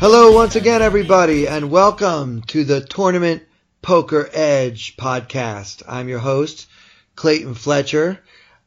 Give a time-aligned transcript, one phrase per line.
[0.00, 3.42] Hello, once again, everybody, and welcome to the Tournament
[3.82, 5.82] Poker Edge podcast.
[5.86, 6.68] I'm your host,
[7.16, 8.18] Clayton Fletcher.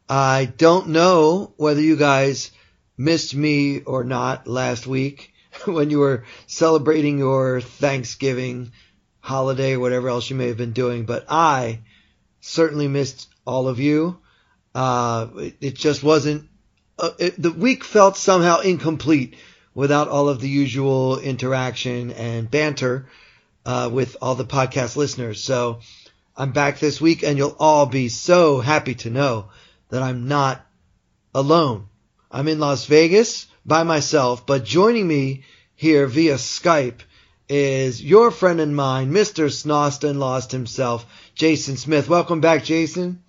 [0.07, 2.51] I don't know whether you guys
[2.99, 5.33] missed me or not last week
[5.65, 8.71] when you were celebrating your Thanksgiving
[9.19, 11.79] holiday or whatever else you may have been doing, but I
[12.41, 14.19] certainly missed all of you.
[14.75, 16.47] Uh, it, it just wasn't,
[16.99, 19.35] uh, it, the week felt somehow incomplete
[19.73, 23.07] without all of the usual interaction and banter
[23.65, 25.43] uh, with all the podcast listeners.
[25.43, 25.79] So
[26.35, 29.49] I'm back this week, and you'll all be so happy to know
[29.89, 30.65] that I'm not
[31.33, 31.87] alone.
[32.31, 35.43] I'm in Las Vegas by myself, but joining me
[35.75, 37.01] here via Skype
[37.49, 39.45] is your friend and mine, Mr.
[39.51, 42.09] Snostnlost himself, Jason Smith.
[42.09, 43.21] Welcome back, Jason.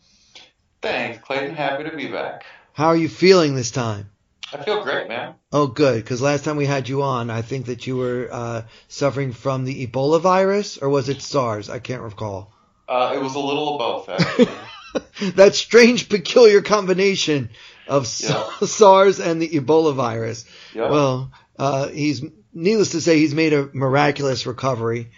[0.80, 1.54] Thanks, Clayton.
[1.54, 2.44] Happy to be back.
[2.72, 4.10] How are you feeling this time?
[4.54, 5.34] I feel great, man.
[5.52, 6.02] Oh, good.
[6.02, 9.64] Because last time we had you on, I think that you were uh, suffering from
[9.64, 11.68] the Ebola virus, or was it SARS?
[11.68, 12.52] I can't recall.
[12.88, 15.30] Uh, it was a little of both, actually.
[15.32, 17.50] that strange, peculiar combination
[17.88, 18.48] of Yeah.
[18.66, 20.44] SARS and the Ebola virus.
[20.72, 20.88] Yeah.
[20.88, 25.10] Well, uh, he's needless to say, he's made a miraculous recovery,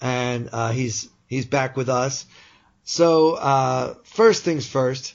[0.00, 2.26] and uh, he's he's back with us.
[2.84, 5.14] So, uh, first things first,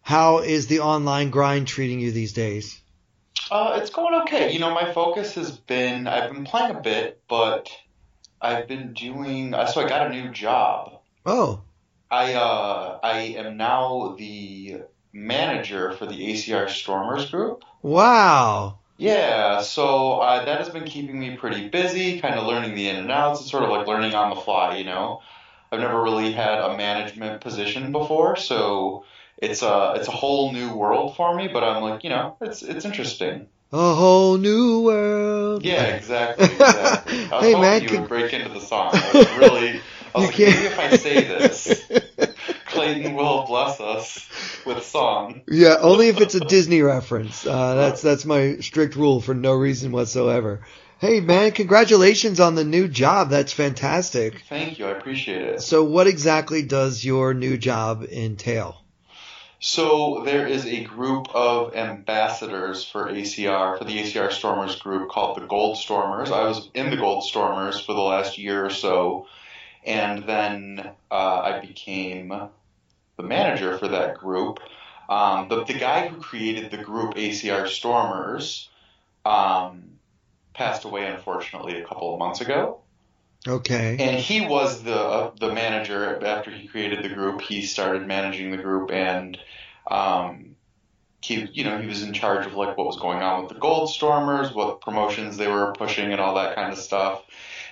[0.00, 2.80] how is the online grind treating you these days?
[3.50, 4.52] Uh, it's going okay.
[4.52, 7.68] You know, my focus has been I've been playing a bit, but
[8.40, 9.54] I've been doing.
[9.54, 11.00] Uh, so I got a new job.
[11.26, 11.62] Oh,
[12.10, 14.82] I uh, I am now the
[15.12, 17.64] manager for the ACR Stormers group.
[17.82, 18.78] wow.
[18.96, 22.96] Yeah, so uh, that has been keeping me pretty busy, kind of learning the in
[22.96, 23.40] and outs.
[23.40, 25.22] It's sort of like learning on the fly, you know.
[25.72, 29.06] I've never really had a management position before, so
[29.40, 31.48] it's a it's a whole new world for me.
[31.48, 33.46] But I'm like, you know, it's it's interesting.
[33.72, 35.64] A whole new world.
[35.64, 36.44] Yeah, exactly.
[36.52, 37.18] exactly.
[37.18, 38.90] I was Hey, hoping man, you can- would break into the song.
[38.92, 39.80] I was really,
[40.14, 41.88] I was You like, can't- maybe if I say this,
[42.66, 44.28] Clayton will bless us
[44.66, 45.42] with song.
[45.48, 47.46] Yeah, only if it's a Disney reference.
[47.46, 50.62] Uh, that's that's my strict rule for no reason whatsoever.
[50.98, 53.30] Hey man, congratulations on the new job.
[53.30, 54.42] That's fantastic.
[54.48, 55.62] Thank you, I appreciate it.
[55.62, 58.76] So what exactly does your new job entail?
[59.62, 65.36] So there is a group of ambassadors for ACR, for the ACR Stormers group called
[65.36, 66.30] the Gold Stormers.
[66.30, 69.26] I was in the Gold Stormers for the last year or so,
[69.84, 74.60] and then uh, I became the manager for that group.
[75.10, 78.70] Um, the, the guy who created the group ACR Stormers
[79.26, 79.90] um,
[80.54, 82.80] passed away, unfortunately, a couple of months ago.
[83.46, 83.96] Okay.
[83.98, 87.40] And he was the the manager after he created the group.
[87.40, 89.38] He started managing the group, and
[89.90, 90.56] um,
[91.22, 93.58] he you know he was in charge of like what was going on with the
[93.58, 97.22] Gold Stormers, what promotions they were pushing, and all that kind of stuff.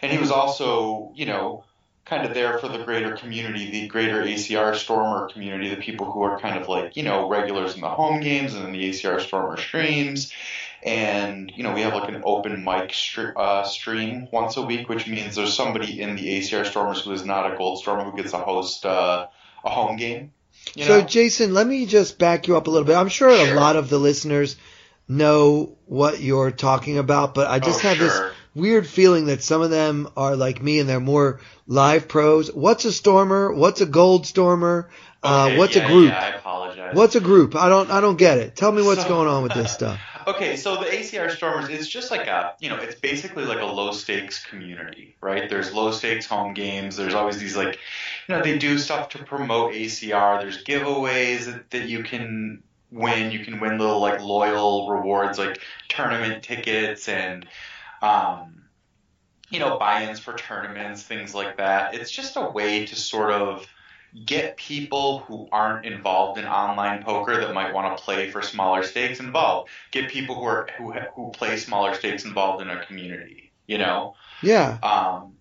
[0.01, 1.65] And he was also you know
[2.06, 6.23] kind of there for the greater community, the greater ACR Stormer community, the people who
[6.23, 9.21] are kind of like you know regulars in the home games and in the ACR
[9.21, 10.33] Stormer streams
[10.83, 14.89] and you know we have like an open mic str- uh, stream once a week,
[14.89, 18.16] which means there's somebody in the ACR Stormers who is not a Gold Stormer who
[18.16, 19.27] gets to host uh,
[19.65, 20.33] a home game.
[20.75, 21.03] You So?
[21.03, 22.97] Jason, let me just back you up a little bit.
[22.97, 24.56] I'm sure, a lot of the listeners
[25.06, 28.21] know what you're talking about, but I just Oh, have this
[28.55, 32.53] weird feeling that some of them are like me and they're more live pros.
[32.53, 33.53] What's a stormer?
[33.53, 34.91] What's a gold stormer?
[35.22, 36.11] uh, what's yeah, a group?
[36.11, 36.94] Yeah, I apologize.
[36.94, 37.56] What's a group?
[37.56, 38.55] I don't I don't get it.
[38.55, 39.99] Tell me what's So- going on with this stuff.
[40.28, 43.65] Okay, so the ACR Stormers is just like a, you know, it's basically like a
[43.65, 45.49] low stakes community, right?
[45.49, 46.97] There's low stakes home games.
[46.97, 47.79] There's always these like,
[48.29, 50.38] you know, they do stuff to promote ACR.
[50.38, 53.32] There's giveaways that, that you can win.
[53.32, 57.47] You can win little like loyal rewards like tournament tickets and,
[58.02, 58.64] um,
[59.49, 61.94] you know, buy-ins for tournaments, things like that.
[61.94, 63.67] It's just a way to sort of
[64.25, 68.82] get people who aren't involved in online poker that might want to play for smaller
[68.82, 69.70] stakes involved.
[69.90, 73.52] Get people who are who who play smaller stakes involved in our community.
[73.66, 74.78] You know, Yeah.
[74.82, 75.37] um,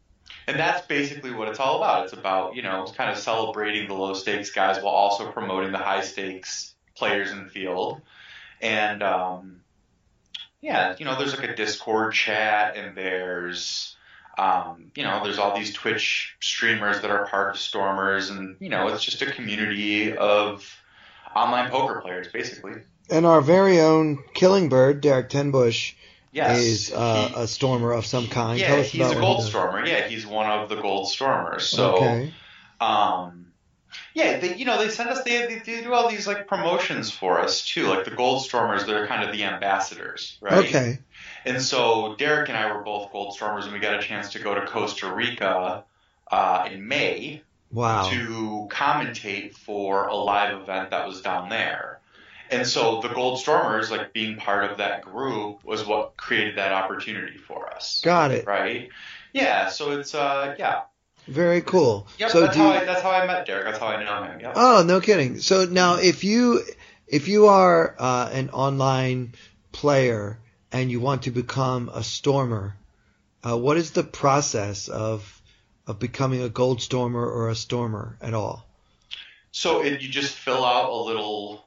[0.47, 2.05] and that's basically what it's all about.
[2.05, 5.77] It's about you know kind of celebrating the low stakes guys while also promoting the
[5.77, 8.01] high stakes players in the field.
[8.61, 9.61] And um,
[10.61, 13.96] yeah, you know, there's like a Discord chat and there's
[14.37, 18.69] um, you know, there's all these Twitch streamers that are part of Stormers, and you
[18.69, 20.69] know, it's just a community of
[21.35, 22.73] online poker players, basically.
[23.09, 25.93] And our very own Killing Bird, Derek Tenbush,
[26.31, 28.59] Yes, is uh, he- a stormer of some kind.
[28.59, 29.85] yeah, Tell us he's about a gold stormer.
[29.85, 31.65] Yeah, he's one of the gold stormers.
[31.67, 32.33] So, okay.
[32.79, 33.47] um,
[34.13, 37.09] yeah, they, you know, they send us they, they they do all these like promotions
[37.09, 37.87] for us too.
[37.87, 40.65] Like the gold stormers, they're kind of the ambassadors, right?
[40.65, 40.99] Okay.
[41.45, 44.39] And so Derek and I were both gold stormers, and we got a chance to
[44.39, 45.83] go to Costa Rica
[46.31, 47.41] uh, in May
[47.71, 48.09] Wow.
[48.09, 51.99] to commentate for a live event that was down there.
[52.49, 56.71] And so the Gold Stormers, like being part of that group, was what created that
[56.71, 58.47] opportunity for us, Got it.
[58.47, 58.87] right?
[59.33, 59.67] Yeah.
[59.67, 60.83] So it's uh yeah.
[61.27, 62.07] Very cool.
[62.19, 62.29] Yep.
[62.29, 63.65] so that's how you- I that's how I met Derek.
[63.65, 64.39] That's how I know him.
[64.39, 64.53] Yep.
[64.55, 65.39] Oh, no kidding.
[65.39, 66.61] So now, if you
[67.05, 69.33] if you are uh, an online
[69.73, 70.39] player
[70.71, 72.75] and you want to become a stormer,
[73.43, 75.41] uh, what is the process of
[75.85, 78.65] of becoming a gold stormer or a stormer at all?
[79.51, 81.65] So it, you just fill out a little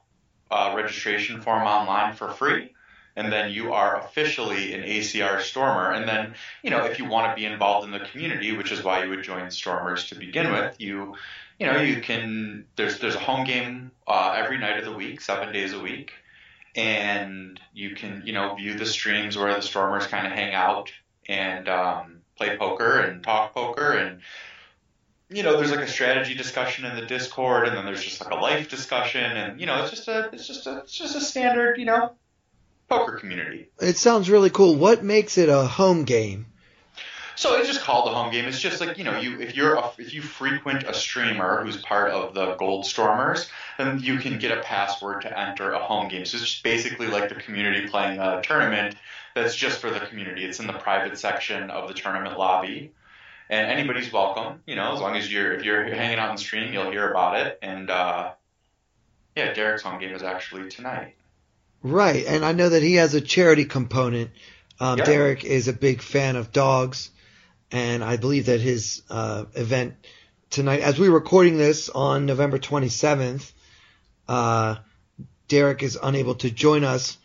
[0.51, 2.71] uh, registration form online for free,
[3.15, 5.91] and then you are officially an ACR Stormer.
[5.91, 8.83] And then, you know, if you want to be involved in the community, which is
[8.83, 11.15] why you would join Stormers to begin with, you,
[11.59, 12.65] you know, you can.
[12.75, 16.11] There's there's a home game uh, every night of the week, seven days a week,
[16.75, 20.91] and you can you know view the streams where the Stormers kind of hang out
[21.27, 24.21] and um, play poker and talk poker and
[25.31, 28.33] you know, there's like a strategy discussion in the Discord, and then there's just like
[28.33, 31.21] a life discussion, and you know, it's just a, it's just a, it's just a
[31.21, 32.11] standard, you know,
[32.89, 33.69] poker community.
[33.79, 34.75] It sounds really cool.
[34.75, 36.47] What makes it a home game?
[37.35, 38.45] So it's just called a home game.
[38.45, 41.77] It's just like you know, you if you're a, if you frequent a streamer who's
[41.77, 46.07] part of the Gold Stormers, then you can get a password to enter a home
[46.09, 46.25] game.
[46.25, 48.95] So it's just basically like the community playing a tournament
[49.33, 50.43] that's just for the community.
[50.45, 52.91] It's in the private section of the tournament lobby.
[53.49, 56.71] And anybody's welcome, you know, as long as you're if you're hanging out on stream,
[56.71, 57.59] you'll hear about it.
[57.61, 58.31] And uh,
[59.35, 61.15] yeah, Derek's home game is actually tonight.
[61.83, 64.31] Right, and I know that he has a charity component.
[64.79, 65.05] Um, Yeah.
[65.05, 67.09] Derek is a big fan of dogs,
[67.71, 69.95] and I believe that his uh, event
[70.49, 73.51] tonight, as we're recording this on November 27th,
[74.27, 74.75] uh,
[75.47, 77.17] Derek is unable to join us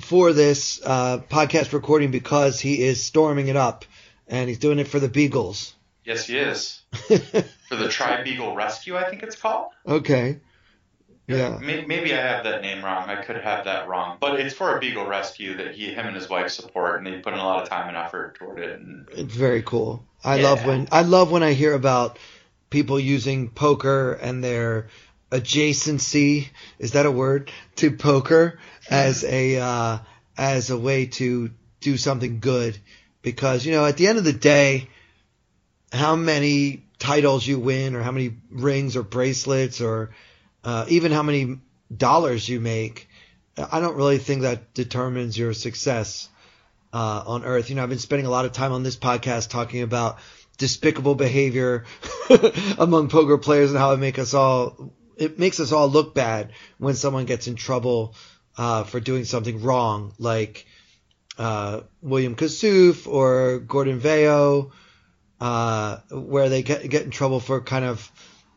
[0.00, 3.84] for this uh, podcast recording because he is storming it up,
[4.28, 5.74] and he's doing it for the Beagles.
[6.04, 9.70] Yes, he is for the Tri Beagle Rescue, I think it's called.
[9.86, 10.40] okay.
[11.28, 11.58] Yeah.
[11.60, 13.08] Maybe I have that name wrong.
[13.08, 16.14] I could have that wrong, but it's for a beagle rescue that he, him, and
[16.14, 18.78] his wife support, and they put in a lot of time and effort toward it.
[18.78, 20.04] And It's very cool.
[20.22, 20.44] I Yeah.
[20.44, 22.18] love when I love when I hear about
[22.70, 24.88] people using poker and their
[25.30, 28.58] adjacency is that a word to poker
[28.90, 29.98] as a uh,
[30.38, 31.50] as a way to
[31.80, 32.78] do something good
[33.22, 34.88] because you know at the end of the day
[35.92, 40.10] how many titles you win or how many rings or bracelets or
[40.66, 41.58] uh, even how many
[41.96, 43.08] dollars you make
[43.56, 46.28] I don't really think that determines your success
[46.92, 47.70] uh, on Earth.
[47.70, 50.18] You know, I've been spending a lot of time on this podcast talking about
[50.58, 51.84] despicable behavior
[52.78, 56.52] among poker players and how it make us all it makes us all look bad
[56.76, 58.14] when someone gets in trouble
[58.58, 60.66] uh, for doing something wrong, like
[61.38, 64.70] uh, William Kassouf or Gordon Vayo,
[65.40, 68.12] uh, where they get get in trouble for kind of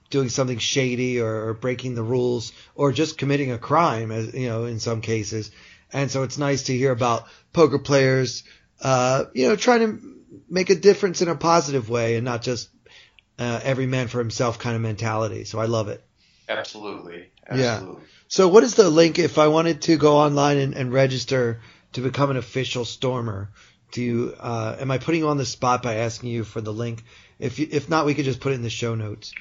[0.09, 4.47] doing something shady or, or breaking the rules or just committing a crime, as you
[4.47, 5.51] know, in some cases.
[5.91, 8.43] And so it's nice to hear about poker players,
[8.81, 10.15] uh, you know, trying to
[10.49, 12.69] make a difference in a positive way and not just
[13.37, 15.45] uh, every man for himself kind of mentality.
[15.45, 16.03] So I love it.
[17.47, 18.03] absolutely, Yeah.
[18.27, 21.61] So what is the link if I wanted to go online and, and register
[21.93, 23.49] to become an official stormer?
[23.91, 26.73] Do you, uh, am I putting you on the spot by asking you for the
[26.73, 27.03] link?
[27.39, 29.33] If you, if not, we could just put it in the show notes.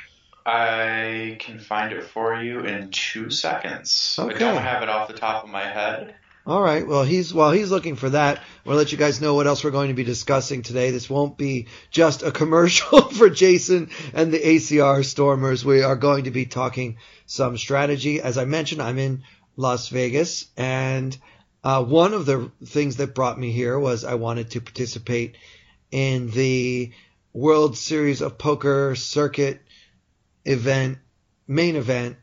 [0.49, 4.17] I can find it for you in two seconds.
[4.19, 4.39] I Okay.
[4.39, 6.15] don't have it off the top of my head.
[6.47, 6.87] All right.
[6.87, 9.71] Well, he's while he's looking for that, we'll let you guys know what else we're
[9.71, 10.91] going to be discussing today.
[10.91, 15.67] This won't be just a commercial for Jason and the ACR Stormers.
[15.67, 18.23] We are going to be talking some strategy.
[18.23, 19.25] As I mentioned, I'm in
[19.57, 21.15] Las Vegas, and
[21.63, 25.37] uh, one of the things that brought me here was I wanted to participate
[25.91, 26.93] in the
[27.35, 29.61] World Series of Poker Circuit
[30.49, 30.99] event,
[31.47, 32.17] main event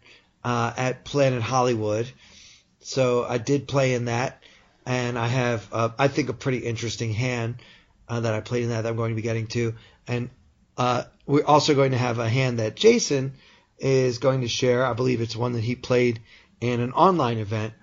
[0.43, 2.11] uh, at Planet Hollywood.
[2.81, 4.43] So I did play in that,
[4.85, 7.55] and I have, uh, I think, a pretty interesting hand
[8.07, 9.75] uh, that I played in that, that I'm going to be getting to.
[10.07, 10.29] And
[10.77, 13.33] uh, we're also going to have a hand that Jason
[13.79, 14.85] is going to share.
[14.85, 16.21] I believe it's one that he played
[16.61, 17.73] in an online event.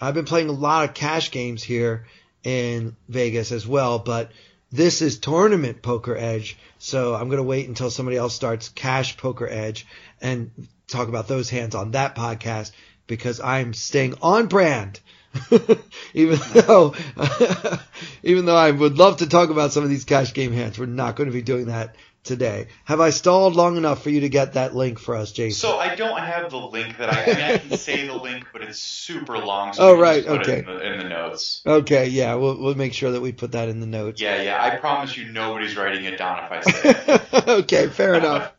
[0.00, 2.06] I've been playing a lot of cash games here
[2.42, 4.30] in Vegas as well, but
[4.74, 6.58] this is tournament poker edge.
[6.78, 9.86] So I'm going to wait until somebody else starts cash poker edge
[10.20, 10.50] and
[10.88, 12.72] talk about those hands on that podcast
[13.06, 14.98] because I'm staying on brand.
[16.14, 16.94] even though,
[18.22, 20.86] even though I would love to talk about some of these cash game hands, we're
[20.86, 22.68] not going to be doing that today.
[22.84, 25.56] Have I stalled long enough for you to get that link for us, Jason?
[25.56, 28.46] So I don't have the link that I, I mean, I can say the link,
[28.52, 29.72] but it's super long.
[29.72, 30.58] So Oh, right, just put it okay.
[30.60, 31.62] In the, in the notes.
[31.66, 34.20] Okay, yeah, we'll we'll make sure that we put that in the notes.
[34.20, 34.62] Yeah, yeah.
[34.62, 37.48] I promise you, nobody's writing it down if I say it.
[37.48, 38.52] okay, fair enough.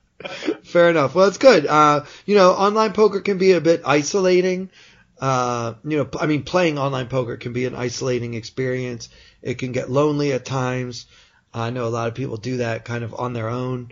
[0.64, 1.14] Fair enough.
[1.14, 1.66] Well, it's good.
[1.66, 4.70] Uh, you know, online poker can be a bit isolating.
[5.20, 9.10] Uh, you know, I mean, playing online poker can be an isolating experience.
[9.42, 11.06] It can get lonely at times.
[11.54, 13.92] I know a lot of people do that kind of on their own,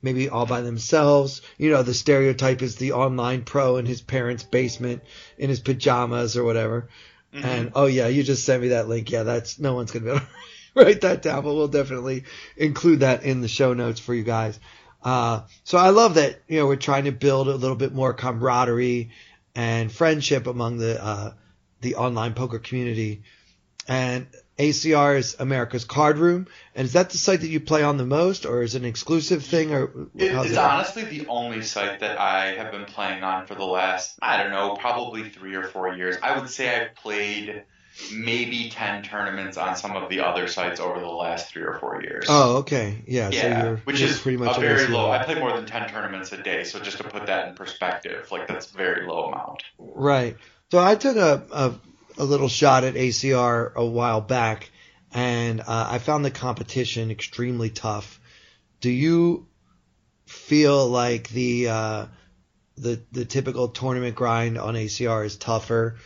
[0.00, 1.42] maybe all by themselves.
[1.58, 5.02] You know, the stereotype is the online pro in his parents' basement
[5.36, 6.88] in his pajamas or whatever.
[7.34, 7.44] Mhm.
[7.44, 9.10] And oh yeah, you just sent me that link.
[9.10, 10.26] Yeah, that's no one's gonna be able to
[10.74, 12.24] write that down, but we'll definitely
[12.56, 14.58] include that in the show notes for you guys.
[15.02, 18.14] Uh, so I love that you know we're trying to build a little bit more
[18.14, 19.10] camaraderie
[19.54, 21.32] and friendship among the uh,
[21.80, 23.22] the online poker community.
[23.86, 24.26] And
[24.58, 28.06] ACR is America's Card Room, and is that the site that you play on the
[28.06, 29.84] most, or is it an exclusive thing, or
[30.14, 30.58] It, it's it?
[30.58, 34.52] honestly the only site that I have been playing on for the last, I don't
[34.52, 36.16] know, probably three or four years.
[36.22, 37.64] I would say I've played
[38.12, 42.02] maybe 10 tournaments on some of the other sites over the last three or four
[42.02, 42.26] years.
[42.28, 43.30] Oh, okay, yeah.
[43.30, 45.10] so yeah, you're, which is pretty much a very low.
[45.10, 48.30] I play more than 10 tournaments a day, so just to put that in perspective,
[48.30, 49.62] like that's a very low amount.
[49.78, 50.36] Right.
[50.70, 51.74] So I took a, a,
[52.18, 54.70] a little shot at ACR a while back,
[55.12, 58.20] and uh, I found the competition extremely tough.
[58.80, 59.46] Do you
[60.26, 62.06] feel like the uh,
[62.76, 65.96] the the typical tournament grind on ACR is tougher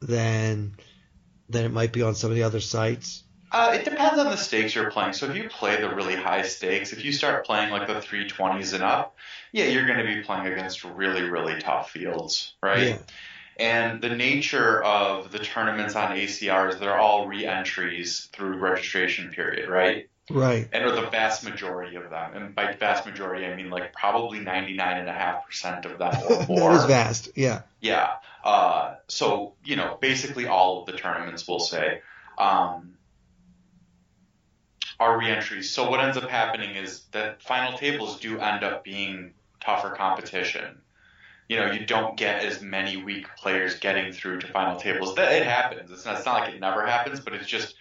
[0.00, 0.76] than
[1.48, 3.22] than it might be on some of the other sites?
[3.52, 5.12] Uh, it depends on the stakes you're playing.
[5.12, 8.74] So if you play the really high stakes, if you start playing like the 320s
[8.74, 9.16] and up,
[9.52, 12.88] yeah, you're going to be playing against really, really tough fields, right?
[12.88, 12.98] Yeah.
[13.58, 19.70] And the nature of the tournaments on ACR is they're all re-entries through registration period,
[19.70, 20.08] right?
[20.28, 20.68] Right.
[20.72, 22.34] And or the vast majority of them.
[22.34, 26.70] And by vast majority, I mean like probably 99.5% of them or more.
[26.72, 27.28] That is vast.
[27.36, 27.62] Yeah.
[27.80, 28.14] Yeah.
[28.46, 32.00] Uh, so, you know, basically all of the tournaments, we'll say,
[32.38, 32.94] um,
[35.00, 35.68] are reentries.
[35.68, 40.80] So what ends up happening is that final tables do end up being tougher competition.
[41.48, 45.16] You know, you don't get as many weak players getting through to final tables.
[45.16, 45.90] That it happens.
[45.90, 47.74] It's not, it's not like it never happens, but it's just.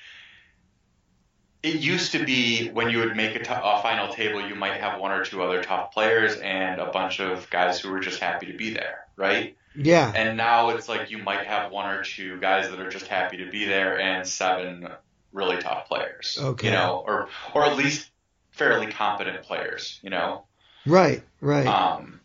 [1.62, 4.82] It used to be when you would make a, t- a final table, you might
[4.82, 8.20] have one or two other tough players and a bunch of guys who were just
[8.20, 9.56] happy to be there, right?
[9.78, 10.12] Yeah.
[10.16, 13.38] And now it's like you might have one or two guys that are just happy
[13.38, 14.88] to be there and seven
[15.32, 16.38] really tough players.
[16.40, 16.68] Okay.
[16.68, 18.10] You know, or or at least
[18.52, 20.46] fairly competent players, you know.
[20.86, 21.24] Right.
[21.42, 21.68] Right.
[21.68, 22.22] Um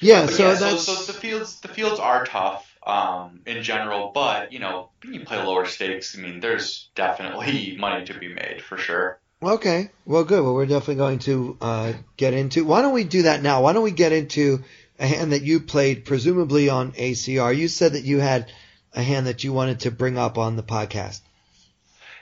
[0.00, 0.26] yeah.
[0.26, 4.52] So yeah, that's so, so the fields the fields are tough um in general, but
[4.52, 8.62] you know, when you play lower stakes, I mean there's definitely money to be made
[8.62, 9.18] for sure.
[9.40, 9.90] Okay.
[10.04, 10.42] Well, good.
[10.42, 12.64] Well, we're definitely going to uh, get into.
[12.64, 13.62] Why don't we do that now?
[13.62, 14.64] Why don't we get into
[14.98, 17.56] a hand that you played, presumably on ACR?
[17.56, 18.50] You said that you had
[18.92, 21.20] a hand that you wanted to bring up on the podcast.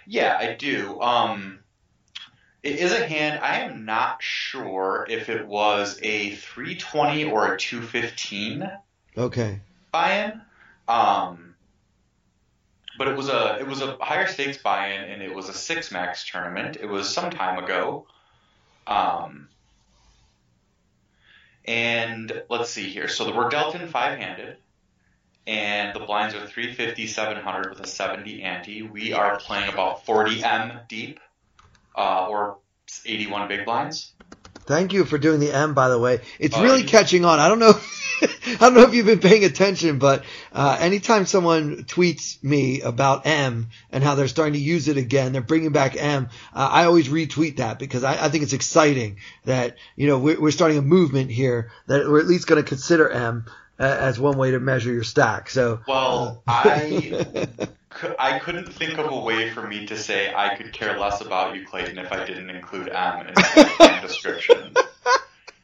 [0.06, 1.00] Yeah, I do.
[1.00, 1.59] Um,
[2.62, 3.40] it is a hand.
[3.42, 8.71] I am not sure if it was a 320 or a 215
[9.16, 9.61] Okay.
[9.92, 10.40] buy-in.
[10.88, 11.54] Um,
[12.99, 15.90] but it was a it was a higher stakes buy-in, and it was a six
[15.90, 16.76] max tournament.
[16.80, 18.06] It was some time ago.
[18.87, 19.49] Um,
[21.66, 23.08] and let's see here.
[23.08, 24.56] So we're dealt in five-handed,
[25.46, 28.82] and the blinds are 350, 700 with a 70 ante.
[28.82, 31.20] We are playing about 40 m deep,
[31.96, 32.58] uh, or
[33.04, 34.12] 81 big blinds.
[34.66, 36.20] Thank you for doing the M, by the way.
[36.38, 37.38] It's really catching on.
[37.38, 37.75] I don't know.
[38.23, 43.26] I don't know if you've been paying attention, but uh, anytime someone tweets me about
[43.26, 46.28] M and how they're starting to use it again, they're bringing back M.
[46.54, 50.40] Uh, I always retweet that because I, I think it's exciting that you know we're,
[50.40, 53.44] we're starting a movement here that we're at least going to consider M
[53.78, 55.50] uh, as one way to measure your stack.
[55.50, 57.66] So Well, I cou-
[58.19, 61.55] I couldn't think of a way for me to say I could care less about
[61.57, 64.75] you, Clayton, if I didn't include M in my description.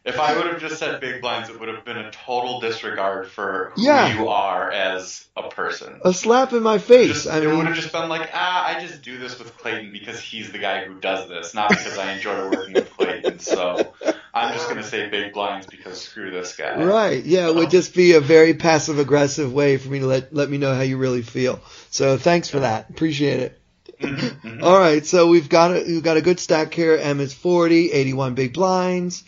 [0.05, 3.29] If I would have just said big blinds, it would have been a total disregard
[3.29, 4.19] for who Yeah.
[4.19, 6.01] you are as a person.
[6.05, 7.09] a slap in my face.
[7.09, 9.93] Just- I it would have just been like, ah, I just do this with Clayton
[9.93, 13.39] because he's the guy who does this, not because I enjoy working with Clayton.
[13.39, 13.93] So
[14.35, 16.83] I'm just gonna say big blinds because screw this guy.
[16.83, 17.23] Right.
[17.25, 20.51] Yeah, it would just be a very passive aggressive way for me to let let
[20.51, 21.61] me know how you really feel.
[21.91, 22.91] So thanks for that.
[22.91, 23.59] Appreciate it.
[24.01, 24.63] Mhm.
[24.65, 26.99] All right, so we've got a we've got a good stack here.
[27.01, 29.23] M is 40, 81 big blinds.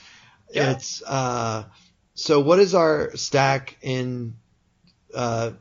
[0.54, 0.72] Yeah.
[0.72, 1.64] It's uh
[2.14, 4.36] so what is our stack in
[5.14, 5.52] uh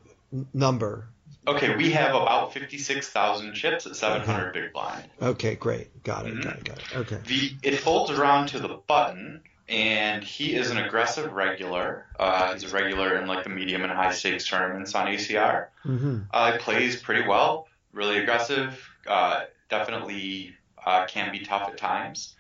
[0.54, 1.08] number?
[1.46, 5.04] Okay, we have about 56,000 chips at 700 big blind.
[5.22, 6.02] Okay, great.
[6.04, 6.36] Got it.
[6.36, 6.44] Mhm.
[6.44, 6.64] Got it.
[6.64, 6.96] Got it.
[6.96, 7.18] Okay.
[7.28, 12.06] The it folds around to the button, and he is an aggressive regular.
[12.18, 15.68] Uh, he's a regular in like the medium and high stakes tournaments on ACR.
[15.86, 16.28] Mhm.
[16.32, 18.80] Uh, plays pretty well, really aggressive.
[19.06, 22.36] Uh, definitely uh, can be tough at times.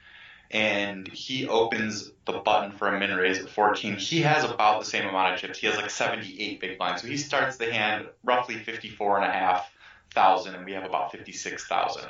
[0.53, 3.95] And he opens the button for a min raise at 14.
[3.97, 5.57] He has about the same amount of chips.
[5.57, 7.01] He has like 78 big blinds.
[7.01, 9.69] So he starts the hand roughly 54 and a half
[10.13, 12.03] thousand, and we have about 56,000.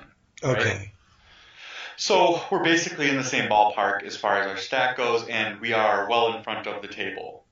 [0.44, 0.92] Okay.
[1.96, 5.74] So we're basically in the same ballpark as far as our stack goes, and we
[5.74, 7.46] are well in front of the table.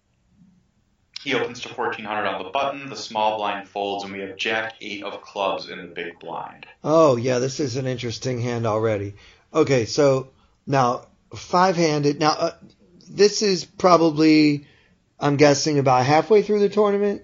[1.24, 4.74] He opens to 1400 on the button, the small blind folds, and we have Jack
[4.82, 6.66] 8 of clubs in the big blind.
[6.84, 9.14] Oh, yeah, this is an interesting hand already.
[9.54, 10.30] Okay, so
[10.72, 12.20] now five-handed.
[12.20, 12.52] Now uh,
[13.10, 14.66] this is probably
[15.20, 17.22] I'm guessing about halfway through the tournament.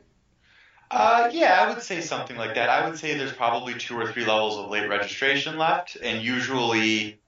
[0.89, 2.69] Uh, yeah, I would say something like that.
[2.69, 7.19] I would say there's probably two or three levels of late registration left, and usually,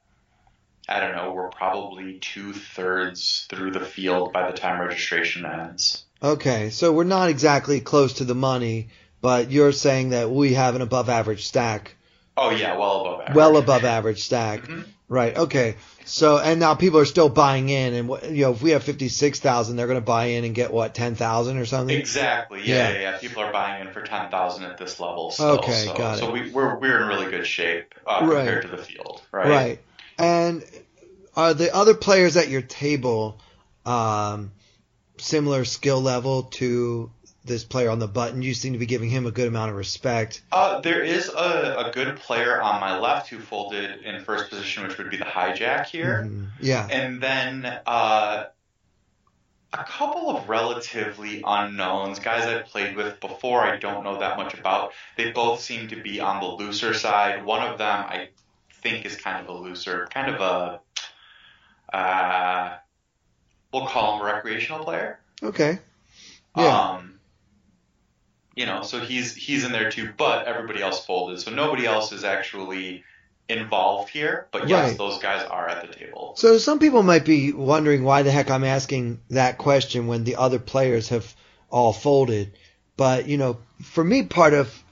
[0.87, 6.05] I don't know, we're probably two thirds through the field by the time registration ends.
[6.23, 10.75] Okay, so we're not exactly close to the money, but you're saying that we have
[10.75, 11.95] an above average stack.
[12.41, 13.35] Oh yeah, well above average.
[13.35, 14.61] Well above average stack.
[14.61, 14.85] Mhm.
[15.09, 15.35] Right.
[15.35, 15.75] Okay.
[16.05, 19.09] So and now people are still buying in, and you know if we have fifty
[19.09, 21.97] six thousand, they're going to buy in and get what ten thousand or something.
[21.97, 22.61] Exactly.
[22.63, 22.93] Yeah, Yeah.
[22.93, 23.17] yeah, yeah.
[23.17, 25.31] People are buying in for ten thousand at this level.
[25.31, 26.19] Still, Okay, so, got it.
[26.21, 28.35] So we, we're we're in really good shape uh, Right.
[28.45, 29.47] compared to the field, right?
[29.49, 29.79] Right.
[30.17, 30.63] And
[31.35, 33.39] are the other players at your table
[33.85, 34.51] um,
[35.17, 37.11] similar skill level to
[37.45, 38.41] this player on the button?
[38.41, 40.41] You seem to be giving him a good amount of respect.
[40.51, 44.87] Uh, there is a, a good player on my left who folded in first position,
[44.87, 46.47] which would be the hijack here, Mhm.
[46.61, 46.87] Yeah.
[46.91, 48.45] and then uh,
[49.71, 53.61] a couple of relatively unknowns, guys I've played with before.
[53.61, 54.93] I don't know that much about.
[55.15, 57.45] They both seem to be on the looser side.
[57.45, 58.29] One of them I
[58.81, 62.77] think is kind of a looser, kind of a uh,
[63.73, 65.19] we'll call him a recreational player.
[65.43, 65.79] Okay.
[66.57, 66.63] Yeah.
[66.91, 67.18] Um,
[68.59, 72.11] you know, so he's he's in there too, but everybody else folded, so nobody else
[72.11, 73.05] is actually
[73.47, 74.47] involved here.
[74.51, 74.97] But yes, Right.
[74.97, 76.33] those guys are at the table.
[76.35, 80.35] So some people might be wondering why the heck I'm asking that question when the
[80.35, 81.33] other players have
[81.71, 82.51] all folded.
[82.97, 84.83] But, you know, for me, part of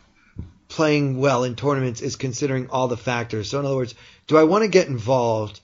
[0.69, 3.49] playing well in tournaments is considering all the factors.
[3.49, 3.95] So in other words,
[4.27, 5.60] do I want to get involved?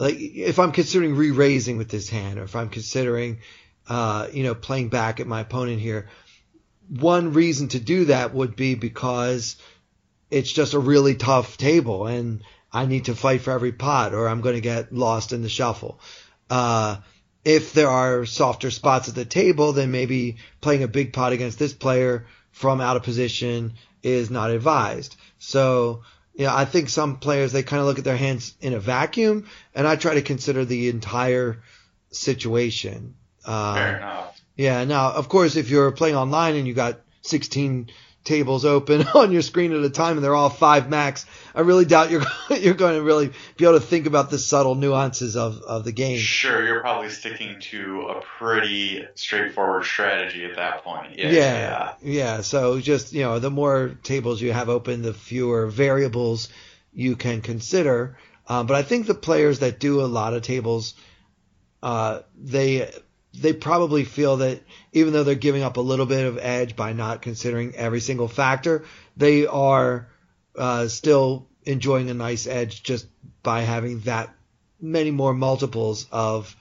[0.00, 3.38] Like if I'm considering re-raising with this hand, or if I'm considering,
[3.88, 6.08] uh, you know, playing back at my opponent here,
[6.88, 9.56] one reason to do that would be because
[10.30, 12.42] it's just a really tough table and
[12.72, 15.48] I need to fight for every pot or I'm going to get lost in the
[15.48, 16.00] shuffle.
[16.50, 16.96] Uh,
[17.44, 21.58] if there are softer spots at the table, then maybe playing a big pot against
[21.58, 25.16] this player from out of position is not advised.
[25.38, 26.02] So,
[26.34, 29.46] yeah, I think some players, they kind of look at their hands in a vacuum
[29.74, 31.62] and I try to consider the entire
[32.10, 33.14] situation.
[33.44, 34.33] Uh, Fair enough.
[34.56, 34.84] Yeah.
[34.84, 37.90] Now, of course, if you're playing online and you got 16
[38.24, 41.84] tables open on your screen at a time and they're all five max, I really
[41.84, 45.60] doubt you're you're going to really be able to think about the subtle nuances of,
[45.62, 46.18] of the game.
[46.18, 51.18] Sure, you're probably sticking to a pretty straightforward strategy at that point.
[51.18, 52.40] Yeah, Yeah, yeah.
[52.40, 56.48] So just you know, the more tables you have open, the fewer variables
[56.92, 58.16] you can consider.
[58.46, 60.94] Um, but I think the players that do a lot of tables,
[61.82, 62.90] uh, they
[63.40, 66.92] they probably feel that even though they're giving up a little bit of edge by
[66.92, 68.84] not considering every single factor,
[69.16, 70.08] they are
[70.56, 73.06] uh, still enjoying a nice edge just
[73.42, 74.34] by having that
[74.80, 76.54] many more multiples of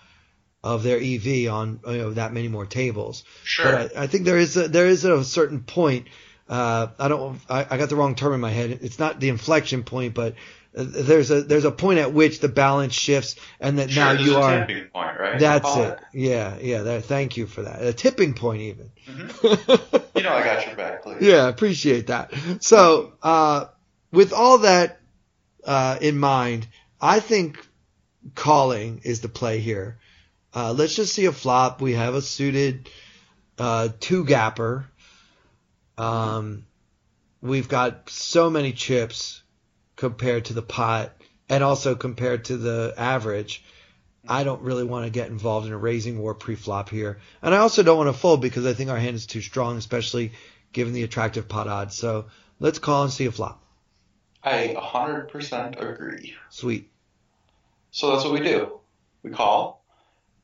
[0.64, 3.24] of their EV on you know that many more tables.
[3.44, 3.66] Sure.
[3.66, 6.08] But I, I think there is a, there is a certain point.
[6.48, 7.40] Uh, I don't.
[7.50, 8.80] I, I got the wrong term in my head.
[8.82, 10.36] It's not the inflection point, but
[10.74, 14.36] there's a there's a point at which the balance shifts, and that sure, now you
[14.36, 14.66] a are.
[14.66, 15.40] tipping point, right?
[15.40, 16.00] That's Call it.
[16.14, 16.82] Yeah, yeah.
[16.82, 17.84] That, thank you for that.
[17.84, 18.92] A tipping point, even.
[19.08, 20.04] Mhm.
[20.16, 21.18] You know, I got your back, please.
[21.22, 22.34] yeah, appreciate that.
[22.62, 23.66] So, uh,
[24.12, 25.00] with all that
[25.64, 26.68] uh, in mind,
[27.00, 27.64] I think
[28.34, 30.00] calling is the play here.
[30.56, 31.82] Uh, let's just see a flop.
[31.82, 32.90] We have a suited
[33.60, 34.86] uh, two gapper.
[36.00, 36.66] Um,
[37.42, 39.43] we've got so many chips
[40.04, 41.14] compared to the pot,
[41.48, 43.64] and also compared to the average.
[44.28, 47.60] I don't really want to get involved in a raising war pre-flop here, and I
[47.60, 50.34] also don't want to fold because I think our hand is too strong, especially
[50.74, 51.96] given the attractive pot odds.
[51.96, 52.26] So
[52.60, 53.64] let's call and see a flop.
[54.44, 56.36] I 100% agree.
[56.50, 56.90] Sweet.
[57.92, 58.82] So that's what we do.
[59.24, 59.86] We call,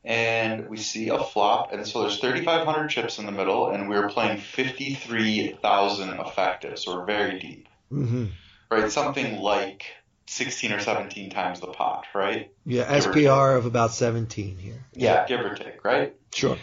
[0.05, 4.07] and we see a flop, and so there's 3,500 chips in the middle, and we're
[4.07, 7.67] playing 53,000 effective, so we're very deep.
[7.89, 8.27] hmm
[8.69, 8.91] Right?
[8.91, 9.85] Something like
[10.27, 12.51] 16 or 17 times the pot, right?
[12.65, 14.85] Yeah, Give SPR of about 17 here.
[14.93, 16.15] Yeah, give or take, right?
[16.33, 16.57] Sure.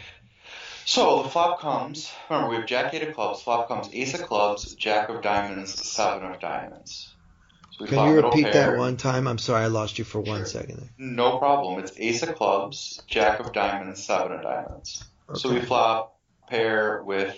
[0.84, 2.12] So the flop comes.
[2.30, 3.42] Remember, we have Jack eight of clubs.
[3.42, 7.12] Flop comes Ace of clubs, Jack of diamonds, Seven of diamonds.
[7.72, 9.26] So we Can you repeat that one time?
[9.26, 10.46] I'm sorry, I lost you for one Sure.
[10.46, 10.88] second there.
[10.96, 11.80] No problem.
[11.80, 15.04] It's Ace of clubs, Jack of diamonds, Seven of diamonds.
[15.34, 16.16] So we flop
[16.48, 17.36] pair with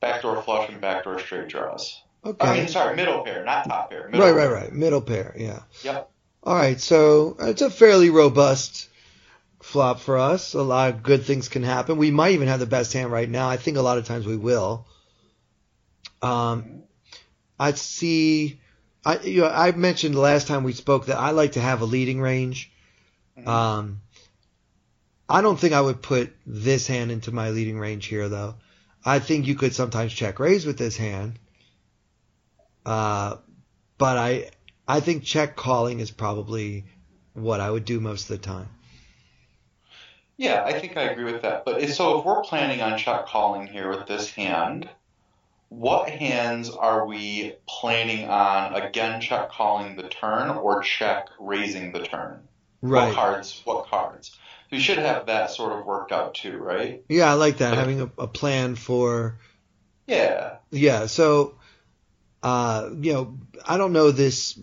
[0.00, 2.01] backdoor flush and backdoor straight draws.
[2.24, 2.58] I Okay.
[2.60, 4.08] mean, sorry, middle pair, not top pair.
[4.08, 4.72] Middle Right, right, right.
[4.72, 5.62] Middle pair, yeah.
[5.82, 6.10] Yep.
[6.44, 8.88] All right, so it's a fairly robust
[9.60, 10.54] flop for us.
[10.54, 11.96] A lot of good things can happen.
[11.98, 13.48] We might even have the best hand right now.
[13.48, 14.86] I think a lot of times we will.
[16.20, 16.82] Um,
[17.58, 18.60] I see.
[19.04, 21.80] I you know, I mentioned the last time we spoke that I like to have
[21.80, 22.70] a leading range.
[23.38, 23.46] Mhm.
[23.48, 24.00] Um,
[25.28, 28.56] I don't think I would put this hand into my leading range here, though.
[29.04, 31.38] I think you could sometimes check raise with this hand.
[32.84, 33.36] Uh,
[33.98, 34.50] but I,
[34.88, 36.84] I think check calling is probably
[37.34, 38.68] what I would do most of the time.
[40.36, 41.64] Yeah, I think I agree with that.
[41.64, 44.88] But if- so if we're planning on check calling here with this hand,
[45.68, 52.00] what hands are we planning on again check calling the turn or check raising the
[52.00, 52.46] turn?
[52.80, 53.06] Right.
[53.08, 53.60] What cards?
[53.64, 54.36] What cards?
[54.70, 57.04] We should have that sort of worked out too, right?
[57.08, 57.74] Yeah, I like that.
[57.74, 59.38] Having a, a plan for,
[60.06, 60.56] Yeah.
[60.70, 61.06] yeah.
[61.06, 61.54] So,
[62.42, 64.58] uh, you know, I don't know this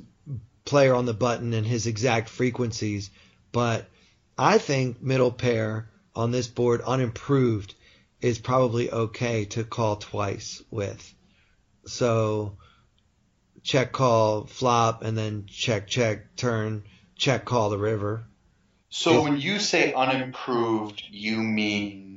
[0.65, 3.10] player on the button and his exact frequencies,
[3.52, 3.88] but
[4.38, 7.74] I think middle pair on this board unimproved
[8.22, 11.13] is probably okay to call twice with.
[11.86, 12.58] So
[13.63, 16.84] check call flop and then check check turn
[17.15, 18.26] check call the river.
[18.89, 22.09] So Is- when you say unimproved, you mean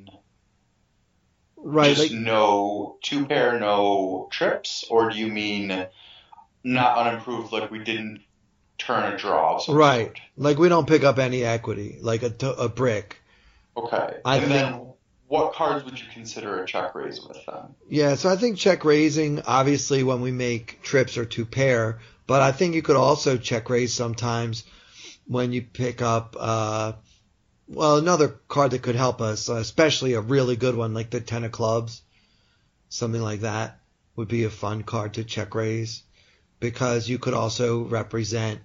[1.64, 5.87] Right, just like no two pair, no trips, or do you mean
[6.64, 8.20] not unimproved, like we didn't
[8.79, 9.61] turn a draw?
[9.68, 10.20] right, sort?
[10.37, 13.18] like we don't pick up any equity, like a, a brick.
[13.77, 14.16] Okay.
[14.25, 14.92] I and think- then
[15.29, 17.75] what cards would you consider a check raise with them?
[17.88, 22.42] Yeah, so I think check raising, obviously, when we make trips or two pair, but
[22.42, 24.64] I think you could also check raise sometimes
[25.27, 26.92] when you pick up, uh,
[27.72, 31.20] well, another card that could help us, uh, especially a really good one like the
[31.20, 32.02] Ten of Clubs,
[32.88, 33.78] something like that
[34.14, 36.02] would be a fun card to check raise
[36.61, 38.61] because you could also represent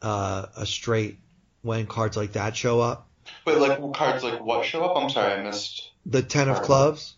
[0.00, 1.18] uh, a straight
[1.60, 3.08] when cards like that show up.
[3.44, 4.96] But like cards like what show up?
[4.96, 5.90] I'm sorry, I missed.
[6.06, 7.14] The Ten of Clubs.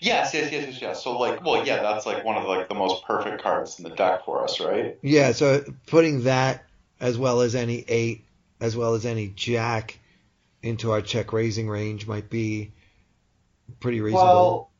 [0.00, 1.04] Yes, yes, yes, yes, yes.
[1.04, 3.94] So like, well, yeah, that's like one of like the most perfect cards in the
[3.94, 4.98] deck for us, right?
[5.02, 6.64] Yeah, so putting that
[7.00, 8.24] as well as any eight,
[8.60, 9.98] as well as any jack
[10.64, 12.72] into our check raising range might be
[13.80, 14.26] pretty reasonable.
[14.26, 14.70] Well,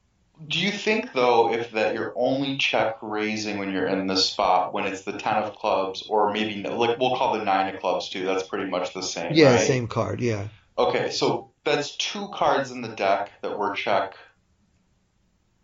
[0.48, 4.72] do you think though if that you're only check raising when you're in this spot
[4.72, 8.08] when it's the ten of clubs or maybe like we'll call the nine of clubs
[8.08, 8.24] too?
[8.24, 9.32] That's pretty much the same.
[9.34, 9.60] yeah, right?
[9.60, 10.20] same card.
[10.20, 14.14] Yeah, Okay, so that's two cards in the deck that we're check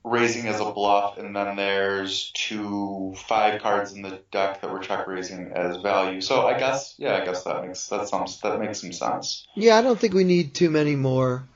[0.02, 4.80] raising as a bluff, and then there's two five cards in the deck that we're
[4.80, 6.20] check raising as value.
[6.20, 9.46] So I guess yeah, I guess that makes that some that makes some sense.
[9.54, 9.76] yeah.
[9.76, 11.46] I don't think we need too many more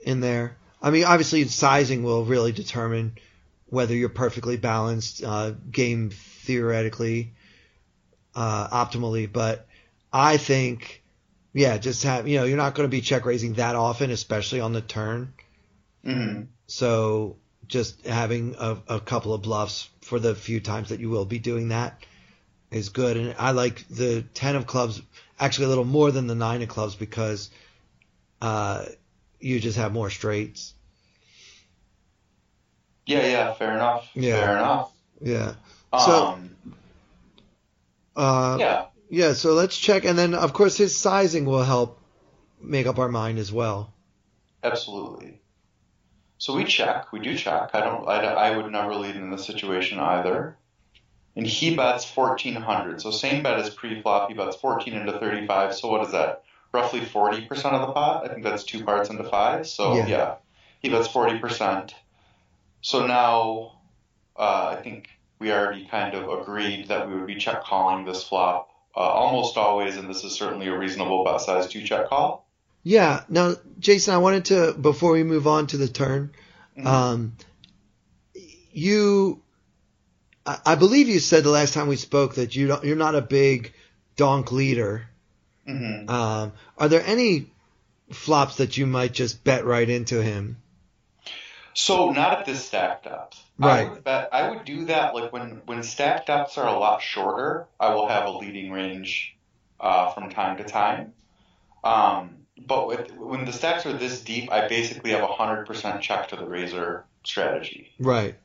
[0.00, 0.56] in there.
[0.82, 3.16] I mean, obviously, sizing will really determine
[3.66, 7.32] whether you're perfectly balanced, uh, game theoretically,
[8.34, 9.32] uh, optimally.
[9.32, 9.66] But
[10.12, 11.02] I think,
[11.52, 14.60] yeah, just have you know, you're not going to be check raising that often, especially
[14.60, 15.32] on the turn.
[16.04, 17.36] hmm So
[17.68, 21.38] just having a, a couple of bluffs for the few times that you will be
[21.38, 22.04] doing that
[22.70, 23.16] is good.
[23.16, 25.00] And I like the ten of clubs
[25.38, 27.50] actually a little more than the nine of clubs because
[28.42, 28.84] uh,
[29.40, 30.74] you just have more straights.
[33.06, 34.08] Yeah, yeah, fair enough.
[34.14, 34.40] Yeah.
[34.40, 34.92] Fair enough.
[35.20, 35.54] Yeah.
[35.92, 36.50] So- Um,
[38.16, 38.84] Uh, yeah.
[39.10, 39.32] yeah.
[39.32, 42.00] So let's check, and then of course his sizing will help
[42.60, 43.92] make up our mind as well.
[44.62, 45.40] Absolutely.
[46.38, 47.12] So we check.
[47.12, 47.70] We do check.
[47.74, 48.06] I don't.
[48.08, 50.56] I, I would never lead in this situation either.
[51.36, 53.00] And he bets fourteen hundred.
[53.00, 54.28] So same bet as pre-flop.
[54.28, 55.74] He bets fourteen into thirty-five.
[55.74, 56.42] So what is that?
[56.72, 58.24] Roughly forty percent of the pot.
[58.24, 59.66] I think that's two parts into five.
[59.66, 60.06] So Yeah.
[60.06, 60.34] yeah,
[60.80, 61.94] he bets forty percent.
[62.80, 63.80] So now,
[64.36, 68.22] uh, I think we already kind of agreed that we would be check calling this
[68.22, 72.43] flop uh, almost always, and this is certainly a reasonable bet size to check call.
[72.84, 73.24] Yeah.
[73.28, 76.30] Now, Jason, I wanted to before we move on to the turn,
[76.76, 76.86] Mhm.
[76.86, 77.36] um,
[78.72, 79.40] you
[80.46, 83.14] I, I believe you said the last time we spoke that you don't, you're not
[83.14, 83.72] a big
[84.16, 85.06] donk leader.
[85.66, 87.46] hmm Um, are there any
[88.12, 90.58] flops that you might just bet right into him?
[91.72, 93.42] So not at this stack depth.
[93.58, 93.86] Right.
[93.86, 97.02] I would, bet, I would do that like when when stack depths are a lot
[97.02, 97.66] shorter.
[97.80, 99.34] I will have a leading range
[99.80, 101.14] uh, from time to time.
[101.82, 106.00] Um, but with, when the stacks are this deep, I basically have a hundred percent
[106.02, 107.92] check to the raiser strategy.
[107.98, 108.36] Right.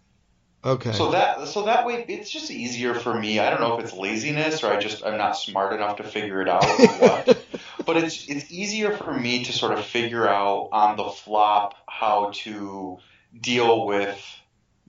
[0.64, 0.92] Okay.
[0.92, 3.40] So that so that way it's just easier for me.
[3.40, 6.42] I don't know if it's laziness or I just I'm not smart enough to figure
[6.42, 7.46] it out or what.
[7.86, 12.32] but it's it's easier for me to sort of figure out on the flop how
[12.34, 12.98] to
[13.40, 14.22] deal with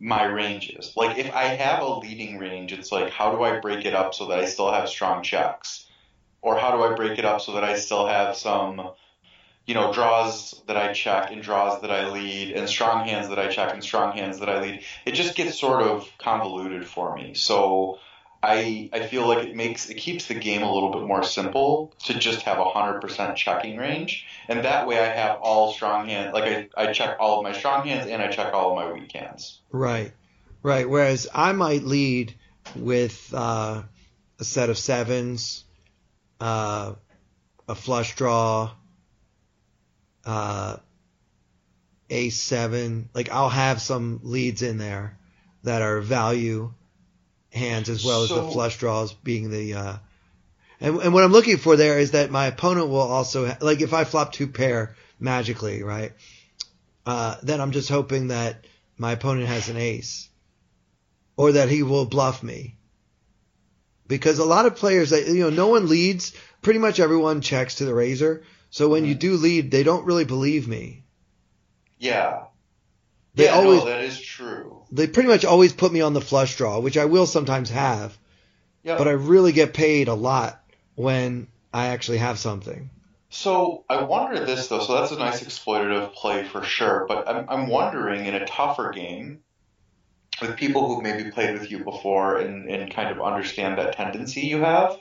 [0.01, 0.95] my ranges.
[0.97, 4.15] Like if I have a leading range, it's like how do I break it up
[4.15, 5.87] so that I still have strong checks?
[6.43, 8.91] Or how do I break it up so that I still have some
[9.71, 13.39] you know, draws that I check and draws that I lead and strong hands that
[13.39, 14.83] I check and strong hands that I lead.
[15.07, 17.35] It just gets sort of convoluted for me.
[17.35, 18.01] So
[18.43, 21.95] I I feel like it makes it keeps the game a little bit more simple
[22.07, 26.09] to just have a hundred percent checking range, and that way I have all strong
[26.09, 26.35] hands.
[26.35, 28.93] Like I, I check all of my strong hands and I check all of my
[28.93, 29.61] weak hands.
[29.71, 30.11] Right,
[30.65, 30.91] right.
[30.91, 32.35] Whereas I might lead
[32.75, 33.85] with uh,
[34.37, 35.65] a set of sevens,
[36.41, 36.95] uh,
[37.69, 38.73] a flush draw,
[40.25, 40.77] uh,
[42.09, 43.09] ace seven.
[43.15, 45.19] Like I'll have some leads in there
[45.63, 46.73] that are value
[47.53, 49.75] hands as well as the flush draws being the.
[49.75, 49.97] Uh,
[50.81, 53.81] and, and what I'm looking for there is that my opponent will also ha- like
[53.81, 56.13] if I flop two pair magically, right?
[57.05, 58.65] Uh, then I'm just hoping that
[58.97, 60.29] my opponent has an ace
[61.37, 62.77] or that he will bluff me.
[64.07, 66.35] Because a lot of players that you know, no one leads.
[66.63, 68.43] Pretty much everyone checks to the raiser.
[68.71, 69.19] So when you mm-hmm.
[69.19, 71.03] do lead, they don't really believe me.
[71.99, 72.45] Yeah.
[73.35, 74.83] They yeah, always no, that is true.
[74.91, 78.17] they pretty much always put me on the flush draw, which I will sometimes have,
[78.83, 78.99] Yeah.
[78.99, 80.61] but I really get paid a lot
[80.97, 82.91] when I actually have something.
[83.29, 84.81] So I wonder this though.
[84.81, 87.05] So that's a nice exploitative play for sure.
[87.07, 89.41] But I'm I'm wondering in a tougher game
[90.41, 94.43] with people who've maybe played with you before and, and kind of understand that tendency
[94.43, 94.99] you have.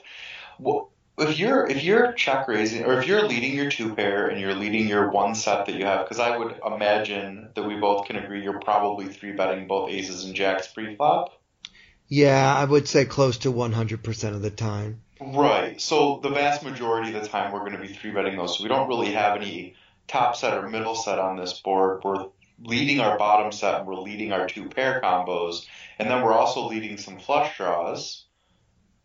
[0.64, 0.86] wh-
[1.20, 4.54] If you're if you're check raising or if you're leading your two pair and you're
[4.54, 8.16] leading your one set that you have, because I would imagine that we both can
[8.16, 11.40] agree you're probably three betting both aces and jacks pre-flop.
[12.08, 15.02] Yeah, I would say close to 100% of the time.
[15.20, 15.80] Right.
[15.80, 18.56] So the vast majority of the time we're going to be three betting those.
[18.56, 19.76] So we don't really have any
[20.08, 22.02] top set or middle set on this board.
[22.02, 22.26] We're
[22.62, 25.66] leading our bottom set and we're leading our two pair combos.
[25.98, 28.24] And then we're also leading some flush draws.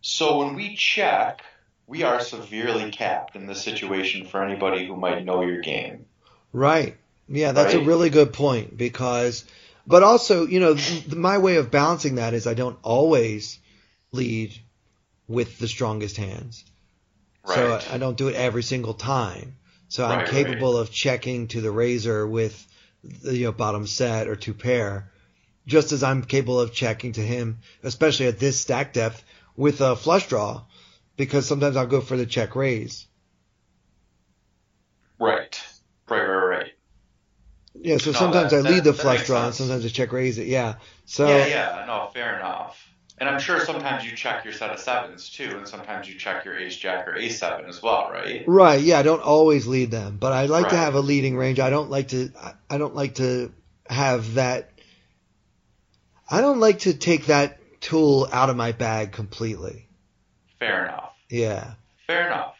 [0.01, 1.43] So when we check,
[1.87, 6.05] we are severely capped in this situation for anybody who might know your game.
[6.53, 6.97] Right.
[7.27, 9.45] Yeah, that's a really good point because,
[9.87, 13.59] but also, you know, th- my way of balancing that is I don't always
[14.11, 14.53] lead
[15.27, 16.63] with the strongest hands.
[17.43, 17.87] So Right.
[17.89, 19.57] I, I don't do it every single time.
[19.87, 22.67] So I'm Right, capable of checking to the raiser with
[23.03, 25.11] the you know, bottom set or two pair,
[25.67, 29.23] just as I'm capable of checking to him, especially at this stack depth
[29.55, 30.63] with a flush draw,
[31.17, 33.07] because sometimes I'll go for the check raise.
[35.19, 35.59] Right.
[36.09, 36.71] Right, right, right.
[37.73, 40.11] Yeah, so No, sometimes that- I lead that- the flush draw and sometimes I check
[40.11, 40.47] raise it.
[40.47, 40.75] Yeah.
[41.05, 42.81] So yeah, yeah, no, fair enough.
[43.17, 46.43] And I'm sure sometimes you check your set of sevens too, and sometimes you check
[46.43, 48.43] your ace jack or ace seven as well, right?
[48.45, 51.59] Right, yeah, I don't always lead them, but I like to have a leading range.
[51.59, 52.31] I don't like to
[52.69, 53.53] I don't like to
[53.87, 54.71] have that
[56.29, 59.84] I don't like to take that tool out of my bag completely.
[60.59, 61.13] Fair enough.
[61.29, 61.73] Yeah.
[62.07, 62.55] Fair enough.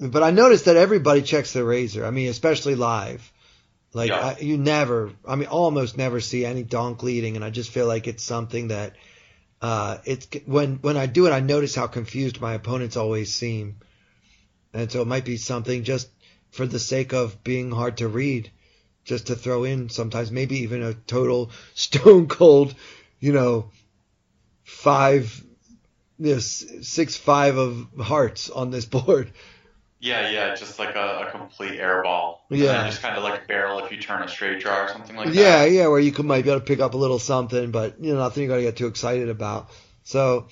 [0.00, 2.04] But I noticed that everybody checks the raiser.
[2.04, 3.30] I mean, especially live.
[3.92, 4.34] Like Yeah.
[4.36, 7.86] I, you never, I mean, almost never see any donk leading, and I just feel
[7.86, 8.94] like it's something that
[9.62, 13.76] uh, it's when when I do it, I notice how confused my opponents always seem,
[14.72, 16.08] and so it might be something just
[16.50, 18.50] for the sake of being hard to read,
[19.04, 22.74] just to throw in sometimes maybe even a total stone cold,
[23.20, 23.70] you know,
[24.64, 25.43] five,
[26.18, 29.32] this six five of hearts on this board.
[30.00, 32.38] Yeah, yeah, just like a, a complete airball.
[32.50, 32.86] Yeah.
[32.88, 35.28] just kind of like a barrel if you turn a straight draw or something like
[35.28, 35.70] Yeah, that.
[35.70, 37.98] yeah, yeah, where you could might be able to pick up a little something, but
[38.00, 39.70] you know, nothing you're gonna get too excited about.
[40.02, 40.48] So,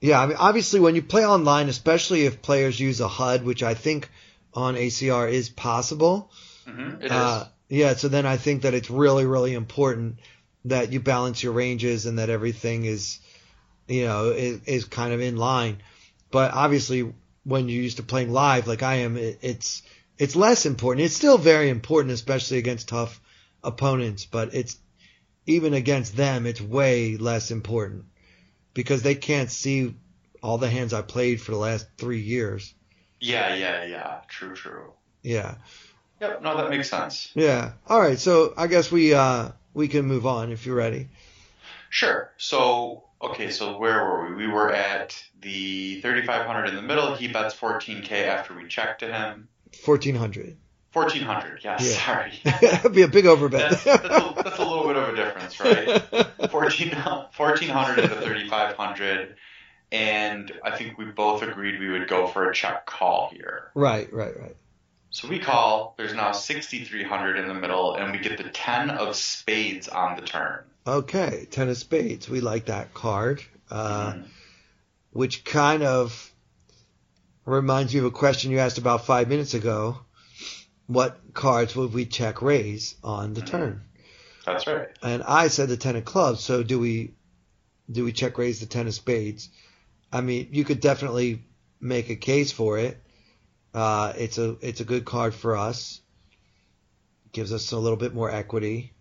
[0.00, 3.64] yeah, I mean, obviously, when you play online, especially if players use a HUD, which
[3.64, 4.08] I think
[4.54, 6.30] on ACR is possible,
[6.64, 7.10] hmm It is.
[7.10, 7.94] uh, yeah.
[7.94, 10.18] So then I think that it's really, really important
[10.66, 13.18] that you balance your ranges and that everything is,
[13.88, 15.82] you know, is, is kind of in line.
[16.30, 17.12] But obviously,
[17.44, 19.82] when you're used to playing live like I am, it, it's
[20.18, 21.04] it's less important.
[21.06, 23.20] It's still very important, especially against tough
[23.64, 24.26] opponents.
[24.26, 24.76] But it's
[25.46, 28.04] even against them, it's way less important.
[28.74, 29.94] because they can't see
[30.42, 32.74] all the hands I played for the last three years.
[33.20, 34.20] Yeah, yeah, yeah.
[34.28, 34.92] True, true.
[35.22, 35.56] Yeah.
[36.20, 36.42] Yep.
[36.42, 37.30] No, that makes sense.
[37.34, 37.72] Yeah.
[37.88, 38.18] All right.
[38.18, 41.08] So I guess we uh we can move on if you're ready.
[41.92, 42.30] Sure.
[42.38, 43.50] So okay.
[43.50, 44.46] So where were we?
[44.46, 47.14] We were at the 3,500 in the middle.
[47.14, 49.48] He bets 14k after we check to him.
[49.84, 50.56] Fourteen hundred.
[50.94, 51.60] 1,400.
[51.62, 51.82] Yes.
[51.82, 52.06] Yeah.
[52.06, 52.32] Sorry.
[52.60, 53.50] That'd be a big overbet.
[53.50, 56.26] That's, that's, a, that's a little bit of a difference, right?
[56.50, 59.36] 14, 1400 into 3500
[59.92, 64.10] and i think we both agreed we would go for a check call here right,
[64.12, 64.56] right, right.
[65.12, 69.14] So we call there's now 6300 in the middle and we get the 10 of
[69.14, 72.28] spades on the turn Okay, ten of spades.
[72.28, 74.24] We like that card, uh, Mhm.
[75.12, 76.32] which kind of
[77.44, 79.98] reminds me of a question you asked about five minutes ago.
[80.88, 83.46] What cards would we check raise on the Mhm.
[83.46, 83.84] turn?
[84.44, 86.42] that's right And I said the ten of clubs.
[86.42, 87.14] So do we
[87.90, 89.50] do we check raise the ten of spades?
[90.12, 91.44] I mean, you could definitely
[91.80, 93.00] make a case for it.
[93.74, 96.00] Uh, it's a it's a good card for us.
[97.32, 98.92] Gives us a little bit more equity.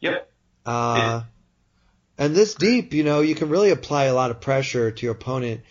[0.00, 0.30] yep
[0.64, 1.22] Uh,
[2.18, 5.14] and this deep, you know, you can really apply a lot of pressure to your
[5.14, 5.62] opponent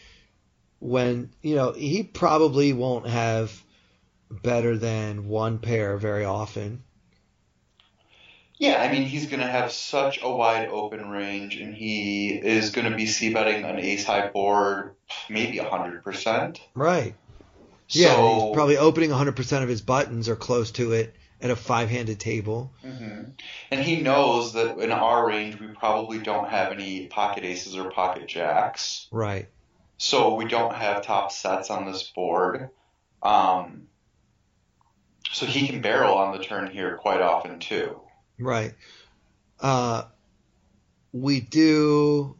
[0.79, 3.63] when, you know, he probably won't have
[4.29, 6.83] better than one pair very often.
[8.57, 12.69] yeah i mean he's going to have such a wide open range and he is
[12.69, 14.95] going to be c betting an ace high board
[15.29, 17.15] maybe 100% Right.
[17.91, 21.55] Yeah, so he's probably opening 100% of his buttons or close to it at a
[21.55, 22.71] five-handed table.
[22.83, 23.23] hmm
[23.71, 27.91] And he knows that in our range, we probably don't have any pocket aces or
[27.91, 29.07] pocket jacks.
[29.11, 29.49] Right.
[29.97, 32.69] So we don't have top sets on this board.
[33.21, 33.87] Um,
[35.31, 38.01] so he can barrel on the turn here quite often too.
[38.39, 38.73] Right.
[39.59, 40.03] Uh,
[41.13, 42.35] we do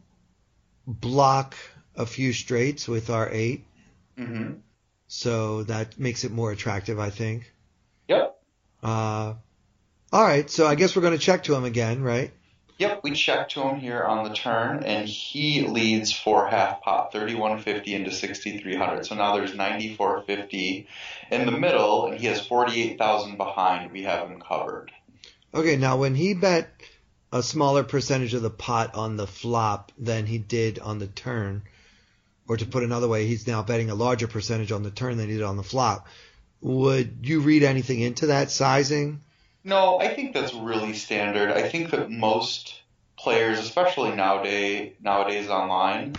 [0.86, 1.54] block
[1.96, 3.64] a few straights with our eight,
[4.16, 4.54] hmm
[5.12, 7.52] so that makes it more attractive, I think.
[8.08, 8.34] Yep.
[8.82, 9.34] Uh,
[10.10, 12.32] all right, so I guess we're going to check to him again, right?
[12.78, 17.12] Yep, we check to him here on the turn, and he leads for half pot,
[17.12, 19.04] 3150 into 6300.
[19.04, 20.88] So now there's 9450
[21.30, 23.92] in the middle, and he has 48,000 behind.
[23.92, 24.92] We have him covered.
[25.52, 26.70] Okay, now when he bet
[27.30, 31.64] a smaller percentage of the pot on the flop than he did on the turn,
[32.52, 35.28] or to put another way, he's now betting a larger percentage on the turn than
[35.30, 36.06] he did on the flop.
[36.60, 39.20] Would you read anything into that sizing?
[39.64, 41.50] No, I think that's really standard.
[41.50, 42.74] I think that most
[43.16, 46.16] players, especially nowadays, nowadays online,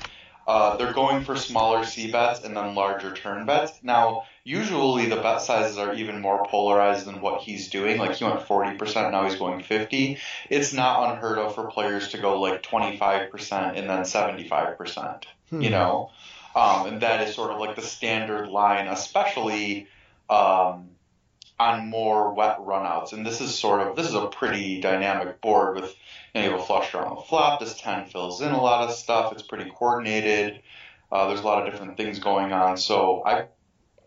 [0.47, 3.73] uh, they're going for smaller C bets and then larger turn bets.
[3.83, 7.97] Now, usually the bet sizes are even more polarized than what he's doing.
[7.97, 10.17] Like he went 40%, now he's going 50.
[10.49, 15.23] It's not unheard of for players to go like 25% and then 75%.
[15.49, 15.61] Hmm.
[15.61, 16.11] You know,
[16.55, 19.87] um, and that is sort of like the standard line, especially
[20.29, 20.89] um,
[21.59, 23.13] on more wet runouts.
[23.13, 25.95] And this is sort of this is a pretty dynamic board with
[26.33, 27.59] you, know, you have a flush draw on the flop.
[27.59, 29.31] This ten fills in a lot of stuff.
[29.31, 30.61] It's pretty coordinated.
[31.11, 32.77] Uh, there's a lot of different things going on.
[32.77, 33.45] So I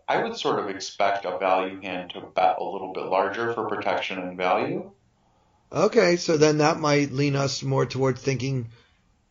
[0.08, 3.64] I would sort of expect a value hand to bet a little bit larger for
[3.68, 4.90] protection and value.
[5.72, 8.68] Okay, so then that might lean us more toward thinking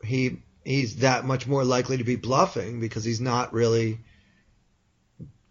[0.03, 3.99] he he's that much more likely to be bluffing because he's not really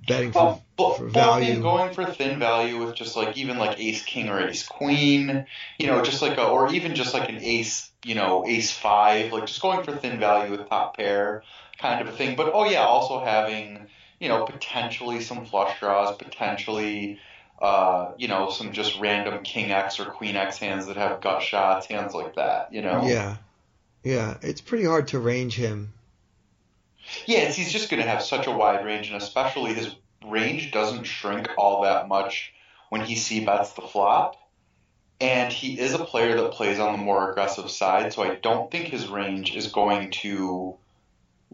[0.07, 1.61] betting for, Well, bu- for value.
[1.63, 5.47] going for thin value with just like even like ace king or ace queen,
[5.79, 9.33] you know, just like a, or even just like an ace, you know, ace five,
[9.33, 11.43] like just going for thin value with top pair
[11.79, 12.37] kind of a thing.
[12.37, 13.87] But oh yeah, also having
[14.25, 17.21] you know potentially some flush draws, potentially.
[17.63, 21.41] Uh, you know, some just random king X or queen X hands that have gut
[21.41, 23.07] shots, hands like that, you know?
[23.07, 23.37] Yeah,
[24.03, 25.93] yeah, it's pretty hard to range him.
[27.27, 29.95] Yeah, he's just going to have such a wide range, and especially his
[30.27, 32.53] range doesn't shrink all that much
[32.91, 34.37] when he c bets the flop.
[35.21, 38.71] And he is a player that plays on the more aggressive side, so I don't
[38.71, 40.77] think his range is going to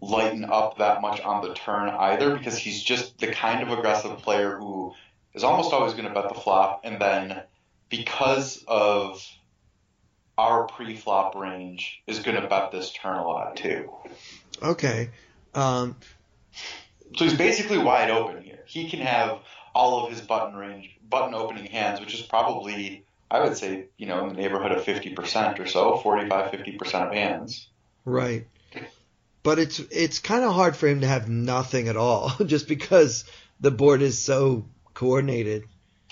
[0.01, 4.17] lighten up that much on the turn either, because he's just the kind of aggressive
[4.17, 4.93] player who
[5.33, 7.41] is almost always going to bet the flop, and then
[7.89, 9.25] because of
[10.37, 13.91] our pre-flop range, is going to bet this turn a lot too.
[14.63, 15.09] Okay,
[15.53, 15.95] um,
[17.17, 18.63] So he's basically wide open here.
[18.65, 19.39] He can have
[19.75, 24.07] all of his button range, button opening hands, which is probably, I would say, you
[24.07, 27.67] know, in the neighborhood of 50% or so, 45, 50% of hands.
[28.05, 28.47] right.
[29.43, 33.25] But it's it's kind of hard for him to have nothing at all, just because
[33.59, 35.63] the board is so coordinated.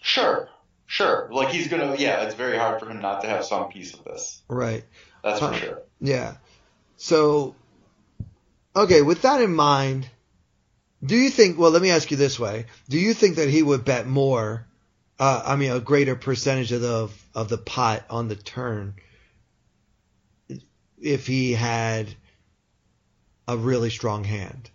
[0.02, 0.50] Sure,
[0.88, 1.30] sure.
[1.32, 3.94] Like he's going to, yeah, it's very hard for him not to have some piece
[3.94, 4.42] of this.
[4.48, 4.84] Right.
[5.24, 5.54] That's for Huh.
[5.54, 5.82] sure.
[6.00, 6.36] Yeah.
[6.98, 7.56] So
[8.76, 10.08] Okay, with that in mind,
[11.04, 11.58] do you think?
[11.58, 14.66] Well, let me ask you this way: Do you think that he would bet more?
[15.20, 18.96] Uh, I mean, a greater percentage of the of the pot on the turn
[21.02, 22.08] if he had
[23.50, 24.70] a really strong hand.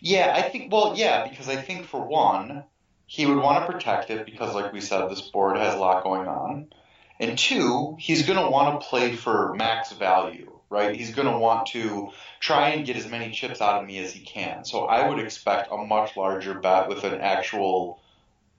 [0.00, 0.72] Yeah, I think.
[0.72, 2.64] Well, yeah, because I think for one,
[3.06, 6.04] he would want to protect it because, like we said, this board has a lot
[6.04, 6.72] going on,
[7.18, 10.94] and two, he's going to want to play for max value, right?
[10.94, 14.12] He's going to want to try and get as many chips out of me as
[14.12, 14.64] he can.
[14.64, 18.00] So I would expect a much larger bet with an actual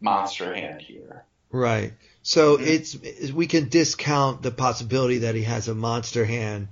[0.01, 1.23] monster hand here.
[1.49, 1.93] Right.
[2.23, 2.67] So mm-hmm.
[2.67, 6.67] it's we can discount the possibility that he has a monster hand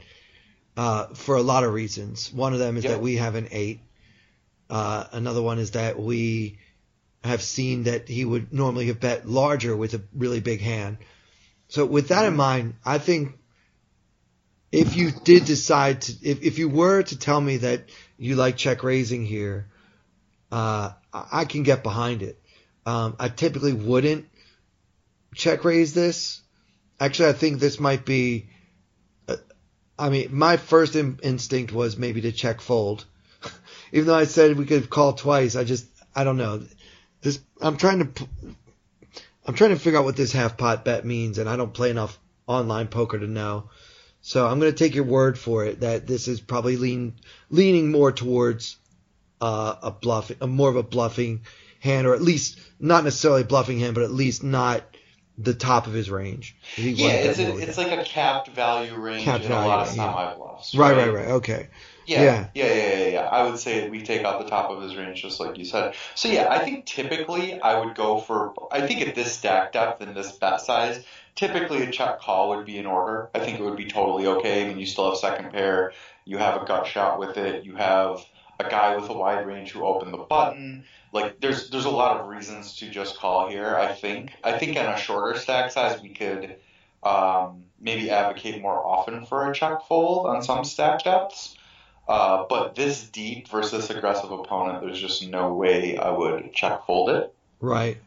[0.77, 2.31] uh, for a lot of reasons.
[2.31, 3.81] One of them is that we have an eight.
[4.69, 6.59] Uh, another one is that we
[7.23, 10.97] have seen that he would normally have bet larger with a really big hand.
[11.67, 13.37] So with that in mind, I think
[14.71, 18.57] if you did decide to, if, if you were to tell me that you like
[18.57, 19.67] check raising here,
[20.51, 22.41] uh, I can get behind it.
[22.85, 24.27] Um, I typically wouldn't
[25.35, 26.41] check raise this.
[26.99, 28.49] Actually, I think this might be.
[29.99, 33.05] I mean, my first in, instinct was maybe to check fold,
[33.91, 35.55] even though I said we could call twice.
[35.55, 35.85] I just
[36.15, 36.63] I don't know.
[37.21, 38.27] This I'm trying to
[39.45, 41.89] I'm trying to figure out what this half pot bet means, and I don't play
[41.89, 43.69] enough online poker to know.
[44.21, 47.15] So I'm going to take your word for it that this is probably lean,
[47.49, 48.77] leaning more towards
[49.39, 51.41] uh, a bluff, a more of a bluffing
[51.79, 54.83] hand, or at least not necessarily a bluffing hand, but at least not
[55.39, 56.55] the top of his range.
[56.75, 59.87] Yeah, it's, a, it's like a capped value range capped in value, a lot of
[59.87, 60.75] semi bluffs.
[60.75, 60.95] Right?
[60.95, 61.27] right, right, right.
[61.35, 61.67] Okay.
[62.05, 63.21] Yeah, yeah, yeah, yeah, yeah, yeah.
[63.21, 65.93] I would say we take out the top of his range, just like you said.
[66.15, 68.53] So yeah, I think typically I would go for.
[68.71, 72.65] I think at this stack depth and this bet size, typically a check call would
[72.65, 73.29] be in order.
[73.33, 74.65] I think it would be totally okay.
[74.65, 75.93] I mean, you still have second pair.
[76.25, 77.63] You have a gut shot with it.
[77.63, 78.25] You have
[78.59, 80.85] a guy with a wide range who opened the button.
[81.11, 83.75] Like there's there's a lot of reasons to just call here.
[83.75, 86.57] I think I think on a shorter stack size we could
[87.03, 91.55] um, maybe advocate more often for a check fold on some stack depths.
[92.07, 97.09] Uh, but this deep versus aggressive opponent, there's just no way I would check fold
[97.11, 97.33] it.
[97.59, 97.97] Right.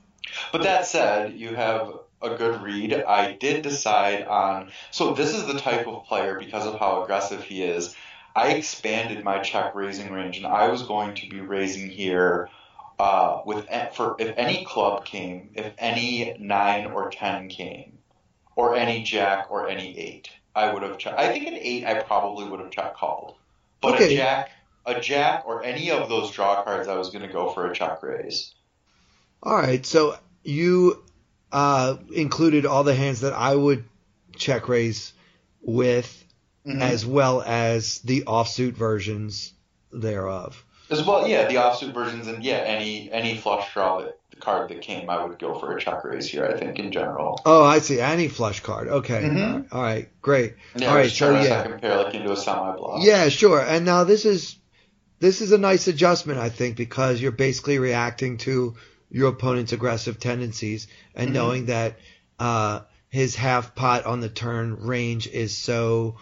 [0.51, 2.95] But that said, you have a good read.
[2.95, 4.71] I did decide on.
[4.91, 7.95] So this is the type of player because of how aggressive he is.
[8.35, 12.49] I expanded my check raising range, and I was going to be raising here
[13.03, 17.99] uh, with for if any club came, if any nine or ten came,
[18.55, 20.99] or any jack or any eight, I would have.
[20.99, 23.35] Check, I think an eight, I probably would have check called,
[23.81, 24.15] but okay.
[24.15, 24.51] a jack,
[24.87, 27.75] a jack, or any of those draw cards, I was going to go for a
[27.75, 28.55] check raise.
[29.43, 31.03] All right, so you
[31.51, 33.83] uh, included all the hands that I would
[34.37, 35.13] check raise
[35.61, 36.25] with,
[36.65, 36.81] mm-hmm.
[36.81, 39.53] as well as the offsuit versions
[39.91, 40.65] thereof.
[40.93, 44.69] As well, yeah, the offsuit versions, and yeah, any any flush draw that the card
[44.71, 46.45] that came, I would go for a check raise here.
[46.45, 47.41] I think in general.
[47.47, 48.01] Oh, I see.
[48.01, 48.89] Any flush card.
[48.89, 49.23] Okay.
[49.23, 49.75] Mm-hmm.
[49.75, 50.09] All right.
[50.21, 50.55] Great.
[50.77, 51.11] Yeah, all right.
[51.11, 53.01] So yeah, compare like into a semi block.
[53.03, 53.61] Yeah, sure.
[53.61, 54.57] And now this is
[55.19, 58.75] this is a nice adjustment, I think, because you're basically reacting to
[59.11, 61.35] your opponent's aggressive tendencies and mm-hmm.
[61.35, 61.97] knowing that
[62.39, 66.17] uh, his half pot on the turn range is so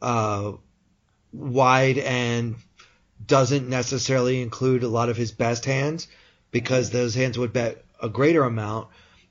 [0.00, 0.52] uh,
[1.32, 2.56] wide and
[3.26, 6.08] doesn't necessarily include a lot of his best hands
[6.50, 8.88] because those hands would bet a greater amount.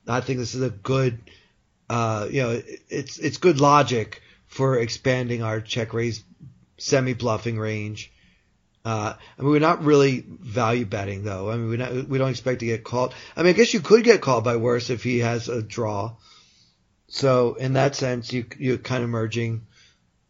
[0.07, 1.19] I think this is a good,
[1.89, 6.23] uh, you know, it's it's good logic for expanding our check raise
[6.77, 8.11] semi bluffing range
[8.83, 11.51] uh, I mean, we're not really value betting though.
[11.51, 13.13] I mean, we not, we don't expect to get called.
[13.35, 16.15] I mean, I guess you could get called by worse if he has a draw.
[17.07, 19.67] So in that sense, you you're kind of merging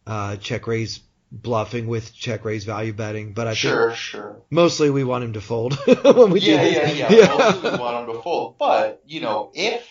[0.06, 1.00] uh, check raise
[1.32, 3.32] bluffing with check raise value betting.
[3.32, 4.42] But I sure, think sure.
[4.50, 5.74] mostly we want him to fold
[6.04, 7.36] when we yeah, do yeah, yeah, yeah.
[7.36, 8.58] Mostly we want him to fold.
[8.58, 9.88] But you know, if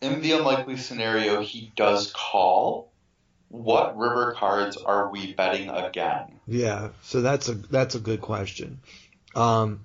[0.00, 2.90] in the unlikely scenario he does call,
[3.48, 6.40] what river cards are we betting again?
[6.46, 8.80] Yeah, so that's a that's a good question.
[9.34, 9.82] Um,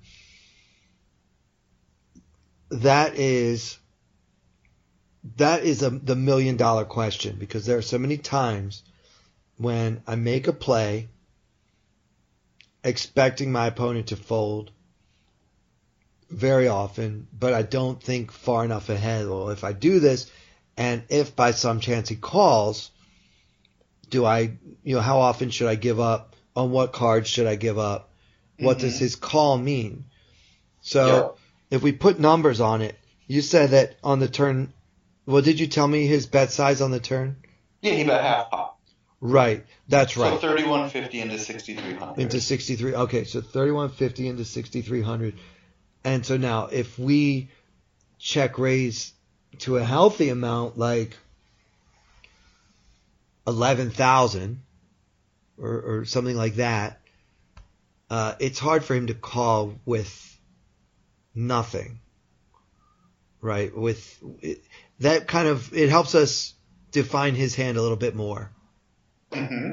[2.69, 3.78] that is
[5.36, 8.84] that is a, the million dollar question because there are so many times
[9.57, 11.09] when I make a play
[12.83, 14.71] expecting my opponent to fold
[16.29, 19.27] very often, but I don't think far enough ahead.
[19.27, 20.31] Well, if I do this,
[20.77, 22.89] and if by some chance he calls,
[24.09, 26.35] do I, you know, how often should I give up?
[26.53, 28.11] On what cards should I give up?
[28.59, 28.87] What mm-hmm.
[28.87, 30.05] does his call mean?
[30.81, 31.37] So
[31.69, 32.97] if we put numbers on it,
[33.27, 34.73] you said that on the turn.
[35.25, 37.37] Well, did you tell me his bet size on the turn?
[37.81, 38.70] Yeah, he bet half pot.
[39.22, 39.63] Right.
[39.88, 40.34] That's right.
[40.34, 42.19] So 3150 into 6300.
[42.19, 42.95] into 63.
[42.95, 45.36] Okay, so 3150 into 6300.
[46.03, 47.51] And so now if we
[48.17, 49.13] check raise
[49.59, 51.15] to a healthy amount like
[53.45, 54.63] 11,000
[55.59, 56.99] or, or something like that,
[58.09, 60.39] uh, it's hard for him to call with
[61.36, 61.99] nothing.
[63.39, 63.76] Right?
[63.76, 64.63] With it,
[64.99, 66.55] that kind of, it helps us
[66.89, 68.51] define his hand a little bit more.
[69.34, 69.71] Hmm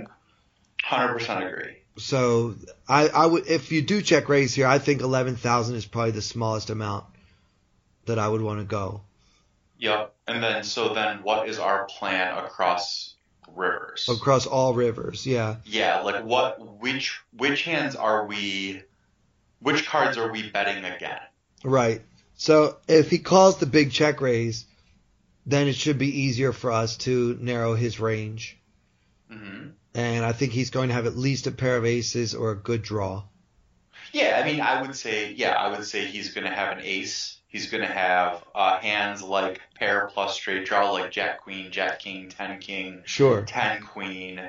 [0.85, 1.77] 100% agree.
[1.99, 2.55] So
[2.89, 6.13] I, I would if you do check raise here, I think eleven thousand is probably
[6.13, 7.05] the smallest amount
[8.07, 9.03] that I would want to go.
[9.79, 10.15] Yep.
[10.27, 13.15] And then, so then what is our plan across
[13.55, 14.09] rivers?
[14.09, 15.57] Across all rivers, yeah.
[15.65, 18.83] Yeah, like what, which, which hands are we,
[19.61, 21.21] which cards are we betting again?
[21.65, 22.03] Right.
[22.37, 24.67] So if he calls the big check raise,
[25.47, 28.58] then it should be easier for us to narrow his range.
[29.31, 32.51] Hmm And I think he's going to have at least a pair of aces or
[32.51, 33.25] a good draw.
[34.13, 36.83] Yeah, I mean, I would say, yeah, I would say he's going to have an
[36.83, 37.39] ace.
[37.49, 41.99] He's going to have uh, hands like pair plus straight draw, like Jack Queen, Jack
[41.99, 43.43] King, Ten King, Sure.
[43.43, 44.41] Ten Queen.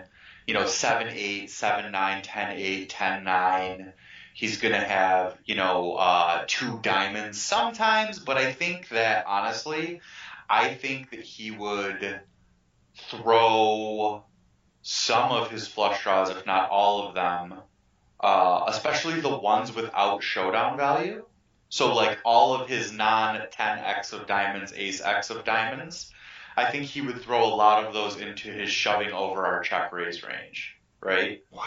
[0.48, 3.94] You know, seven eight, seven nine, ten eight, ten nine.
[4.34, 10.02] He's going to have, you know, uh, two diamonds sometimes, but I think that honestly,
[10.50, 12.22] I think that he would
[13.12, 14.24] throw
[14.82, 17.56] some of his flush draws, if not all of them,
[18.20, 21.26] uh, especially the ones without showdown value.
[21.70, 26.12] So like all of his non 10x of diamonds, ace x of diamonds,
[26.58, 29.94] I think he would throw a lot of those into his shoving over our check
[29.94, 31.44] raise range, right?
[31.52, 31.64] Wow.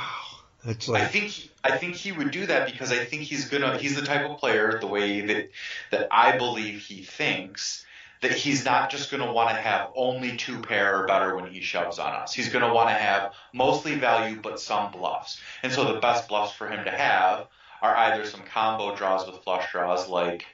[0.65, 1.03] That's like...
[1.03, 3.97] I like think I think he would do that because I think he's gonna he's
[3.97, 5.51] the type of player the way that
[5.91, 7.85] that I believe he thinks
[8.23, 11.61] that he's not just gonna want to have only two pair or better when he
[11.61, 12.33] shoves on us.
[12.33, 15.41] He's gonna want to have mostly value but some bluffs.
[15.63, 17.49] And so the best bluffs for him to have
[17.83, 20.47] are either some combo draws with flush draws like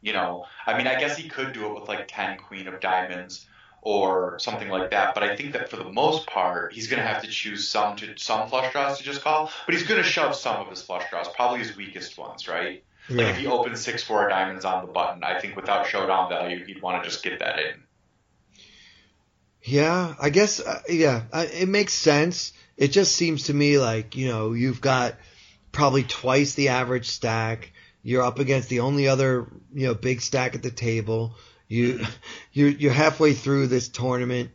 [0.00, 2.78] you know, I mean I guess he could do it with like 10 queen of
[2.80, 3.46] diamonds
[3.84, 5.14] or something like that.
[5.14, 7.96] But I think that for the most part, he's going to have to choose some
[7.96, 9.50] to some flush draws to just call.
[9.66, 12.82] But he's going to shove some of his flush draws, probably his weakest ones, right?
[13.08, 16.64] Like if he opens six four diamonds on the button, I think without showdown value,
[16.64, 17.82] he'd want to just get that in.
[19.62, 22.52] Yeah, I guess uh, yeah, I, it makes sense.
[22.76, 25.16] It just seems to me like, you know, you've got
[25.72, 27.72] probably twice the average stack.
[28.02, 31.36] You're up against the only other, you know, big stack at the table.
[31.68, 32.00] You
[32.52, 34.50] you're you're halfway through this tournament.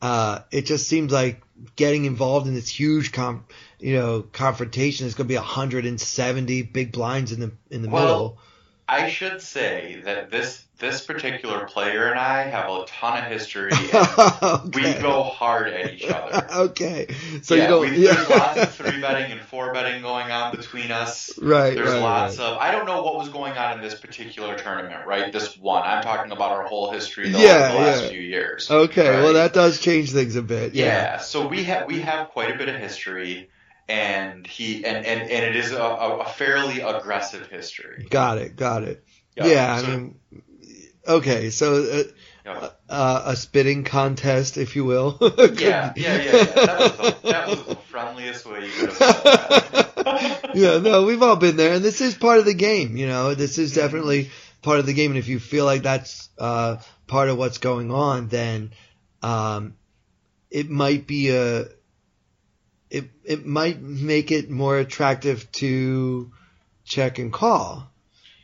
[0.00, 1.42] Uh, it just seems like
[1.76, 3.44] getting involved in this huge com,
[3.78, 8.02] you know, confrontation There's going to be 170 big blinds in the in the Well,
[8.02, 8.38] middle.
[8.90, 13.70] I should say that this this particular player and I have a ton of history.
[14.42, 16.46] And we go hard at each other.
[16.70, 17.06] okay.
[17.42, 17.80] So yeah, you don't.
[17.82, 21.30] we, there's lots of three betting and four betting going on between us.
[21.38, 21.74] right.
[21.74, 22.46] There's right, lots right.
[22.46, 25.32] of I don't know what was going on in this particular tournament, right?
[25.32, 25.82] This one.
[25.82, 28.08] I'm talking about our whole history the, Yeah, the last yeah.
[28.10, 28.70] few years.
[28.70, 29.22] Okay, right?
[29.22, 30.74] well that does change things a bit.
[30.74, 30.84] yeah.
[30.86, 31.18] Yeah.
[31.18, 33.50] So we have we have quite a bit of history,
[33.90, 38.06] and he and and, and it is a, a fairly aggressive history.
[38.08, 38.54] Got it.
[38.56, 39.04] Got it.
[39.36, 39.74] Yeah.
[39.74, 40.20] I so- mean,
[41.06, 41.50] okay.
[41.50, 42.02] So uh,
[42.46, 42.68] yeah.
[42.88, 45.18] uh, a spitting contest, if you will.
[45.60, 46.44] Yeah, yeah, yeah, yeah.
[46.44, 50.78] That was, the, that was the friendliest way you could have yeah.
[50.78, 52.96] No, we've all been there, and this is part of the game.
[52.96, 54.30] You know, this is definitely
[54.62, 55.10] part of the game.
[55.10, 56.76] And if you feel like that's uh,
[57.06, 58.70] part of what's going on, then
[59.22, 59.74] um,
[60.50, 61.66] it might be a
[62.90, 66.30] it it might make it more attractive to
[66.84, 67.88] check and call.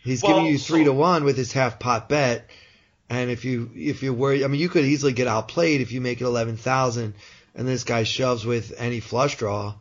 [0.02, 2.48] He's Well, giving you three so- to one with his half pot bet,
[3.10, 6.00] and if you if you're worried, I mean, you could easily get outplayed if you
[6.00, 7.14] make it eleven thousand,
[7.54, 9.74] and this guy shoves with any flush draw.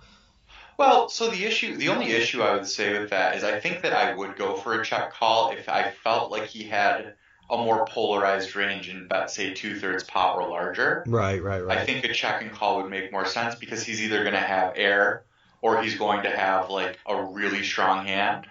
[0.78, 3.84] Well, so the issue, the only issue I would say with that is I think
[3.84, 7.14] that I would go for a check call if I felt like he had
[7.50, 11.04] a more polarized range and bet say two thirds pot or larger.
[11.08, 11.78] Right, right, right.
[11.78, 14.40] I think a check and call would make more sense because he's either going to
[14.40, 15.26] have air
[15.62, 18.48] or he's going to have like a really strong hand.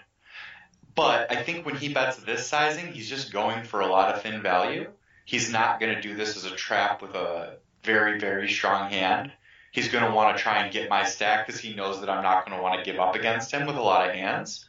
[0.95, 4.23] But I think when he bets this sizing, he's just going for a lot of
[4.23, 4.89] thin value.
[5.25, 9.33] He's not going to do this as a trap with a very, very strong hand.
[9.73, 12.23] He's going to want to try and get my stack because he knows that I'm
[12.23, 14.67] not going to want to give up against him with a lot of hands.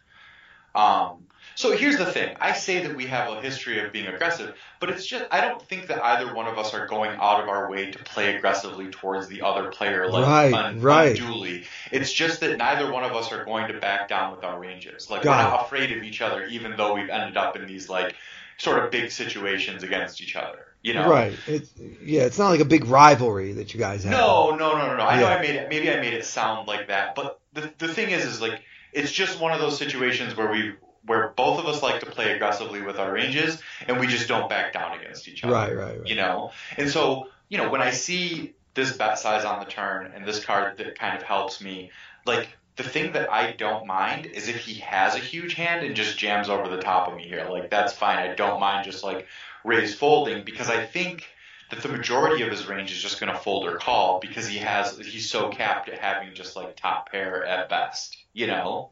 [0.73, 2.35] Um, so here's the thing.
[2.39, 5.61] I say that we have a history of being aggressive, but it's just I don't
[5.61, 8.87] think that either one of us are going out of our way to play aggressively
[8.91, 11.19] towards the other player like Right, un- right.
[11.19, 11.63] unduly.
[11.91, 15.09] It's just that neither one of us are going to back down with our ranges.
[15.09, 17.89] Like Got we're not afraid of each other, even though we've ended up in these
[17.89, 18.15] like
[18.57, 20.59] sort of big situations against each other.
[20.81, 21.33] You know, Right.
[21.47, 21.71] It's
[22.03, 22.23] yeah.
[22.23, 24.11] It's not like a big rivalry that you guys have.
[24.11, 25.03] No, no, no, no, no.
[25.03, 25.67] I know I made it.
[25.69, 28.61] Maybe I made it sound like that, but the the thing is, is like
[28.93, 30.73] it's just one of those situations where we
[31.05, 34.49] where both of us like to play aggressively with our ranges, and we just don't
[34.49, 35.53] back down against each other.
[35.53, 35.75] Right.
[35.75, 35.99] Right.
[35.99, 36.07] Right.
[36.07, 40.11] You know, and so you know when I see this bet size on the turn
[40.13, 41.91] and this card that kind of helps me,
[42.25, 42.49] like.
[42.77, 46.17] The thing that I don't mind is if he has a huge hand and just
[46.17, 47.47] jams over the top of me here.
[47.49, 48.17] Like that's fine.
[48.17, 49.27] I don't mind just like
[49.63, 51.23] raise folding because I think
[51.71, 54.57] that the majority of his range is just going to fold or call because he
[54.57, 58.89] has he's so capped at having just like top pair at best, you know.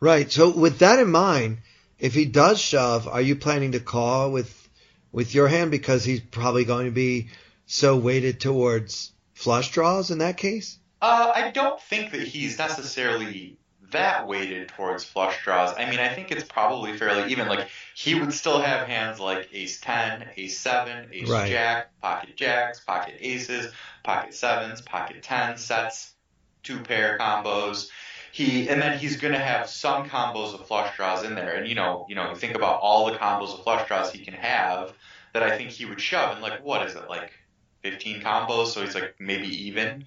[0.00, 0.30] Right.
[0.30, 1.58] So with that in mind,
[1.98, 4.68] if he does shove, are you planning to call with
[5.12, 7.28] with your hand because he's probably going to be
[7.66, 10.78] so weighted towards flush draws in that case?
[11.00, 13.56] Uh, I don't think that he's necessarily
[13.90, 15.74] that weighted towards flush draws.
[15.78, 17.48] I mean, I think it's probably fairly even.
[17.48, 21.48] Like he would still have hands like ace ten, ace seven, ace Right.
[21.48, 23.72] jack, pocket jacks, pocket aces,
[24.02, 26.12] pocket sevens, pocket tens sets,
[26.62, 27.88] two pair combos.
[28.34, 31.54] He and then he's going to have some combos of flush draws in there.
[31.54, 34.34] And you know, you know, think about all the combos of flush draws he can
[34.34, 34.92] have
[35.34, 36.32] that I think he would shove.
[36.32, 37.30] And like, what is it like?
[37.82, 40.06] 15 combos, so he's like maybe even.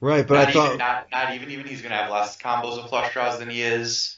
[0.00, 0.26] Right.
[0.26, 2.82] But not I thought even, not, not even even he's going to have less combos
[2.82, 4.16] of flush draws than he is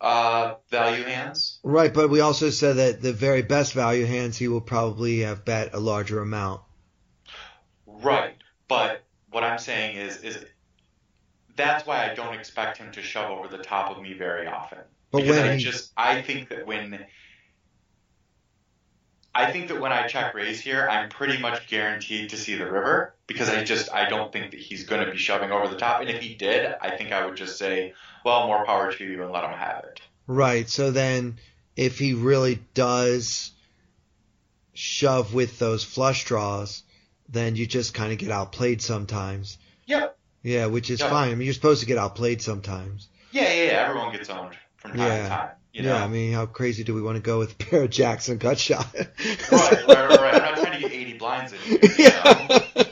[0.00, 1.58] uh, value hands.
[1.62, 1.92] right.
[1.92, 5.74] But we also said that the very best value hands he will probably have bet
[5.74, 6.62] a larger amount.
[7.86, 8.36] Right,
[8.68, 10.38] but what I'm saying is is
[11.58, 14.78] that's why I don't expect him to shove over the top of me very often.
[15.10, 17.04] But because when I just I think that when
[19.34, 22.64] I think that when I check raise here, I'm pretty much guaranteed to see the
[22.64, 25.76] river because I just I don't think that he's going to be shoving over the
[25.76, 26.00] top.
[26.00, 27.92] And if he did, I think I would just say,
[28.24, 30.00] well, more power to you and let him have it.
[30.26, 30.68] Right.
[30.68, 31.38] So then,
[31.76, 33.52] if he really does
[34.74, 36.82] shove with those flush draws,
[37.28, 39.58] then you just kind of get outplayed sometimes.
[39.86, 40.17] Yep.
[40.48, 41.10] Yeah, which is Yeah.
[41.10, 41.30] fine.
[41.30, 43.08] I mean, you're supposed to get outplayed sometimes.
[43.32, 43.86] Yeah, yeah, yeah.
[43.86, 45.22] Everyone gets owned from time Yeah.
[45.24, 45.48] to time.
[45.74, 45.94] You know?
[45.94, 48.28] Yeah, I mean, how crazy do we want to go with a pair of jacks
[48.30, 48.86] and gut shot?
[48.94, 49.06] right,
[49.52, 50.34] right, right, right.
[50.34, 51.78] I'm not trying to get 80 blinds in here.
[52.24, 52.84] Know?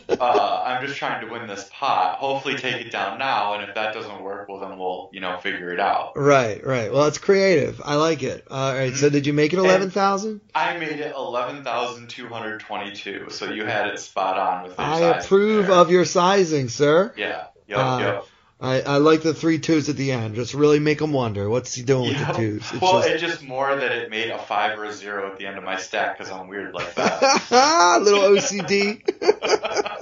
[0.76, 2.18] Uh, I'm just trying to win this pot.
[2.18, 5.38] Hopefully, take it down now, and if that doesn't work, well, then we'll, you know,
[5.38, 6.12] figure it out.
[6.16, 6.92] Right, right.
[6.92, 7.80] Well, it's creative.
[7.84, 8.46] I like it.
[8.50, 8.94] All right.
[8.94, 10.40] So, did you make it eleven thousand?
[10.54, 15.76] I made it 11,222, so you had it spot on with your I approve there.
[15.76, 17.12] of your sizing, sir.
[17.16, 18.24] Yeah, yep, Uh, yep.
[18.58, 20.34] I, I like the three twos at the end.
[20.34, 21.46] Just really make them wonder.
[21.50, 22.62] What's he doing with the twos?
[22.72, 25.36] It's well, just- it's just more that it made a five or a zero at
[25.38, 27.20] the end of my stack because I'm weird like that.
[28.02, 29.02] little OCD.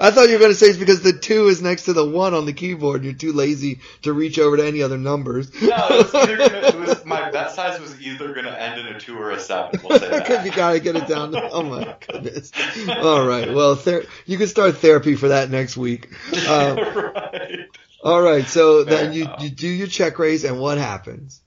[0.00, 2.04] I thought you were going to say it's because the two is next to the
[2.04, 5.52] one on the keyboard and you're too lazy to reach over to any other numbers.
[5.60, 8.80] no, it was either gonna, it was, my bet size was either going to end
[8.80, 9.78] in a two or a seven.
[9.84, 10.46] We'll say Because that.
[10.46, 11.32] you got to get it down.
[11.32, 12.50] To, oh my goodness.
[12.88, 13.52] All right.
[13.52, 16.08] Well, ther- you can start therapy for that next week.
[16.48, 17.66] Um, right.
[18.02, 18.46] all right.
[18.46, 19.42] So then you, enough.
[19.42, 21.42] you do your check raise and what happens?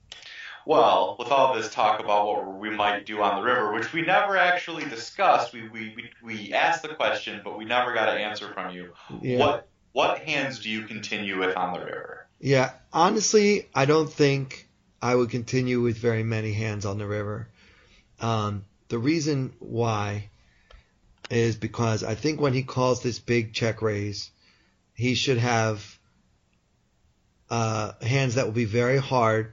[0.66, 4.02] Well, with all this talk about what we might do on the river, which we
[4.02, 8.52] never actually discussed, we we, we, asked the question, but we never got an answer
[8.54, 8.92] from you.
[9.20, 9.38] Yeah.
[9.38, 12.26] What what hands do you continue with on the river?
[12.40, 14.68] Yeah, honestly, I don't think
[15.00, 17.48] I would continue with very many hands on the river.
[18.20, 20.30] Um, the reason why
[21.30, 24.30] is because I think when he calls this big check raise,
[24.94, 25.98] he should have
[27.50, 29.52] uh, hands that will be very hard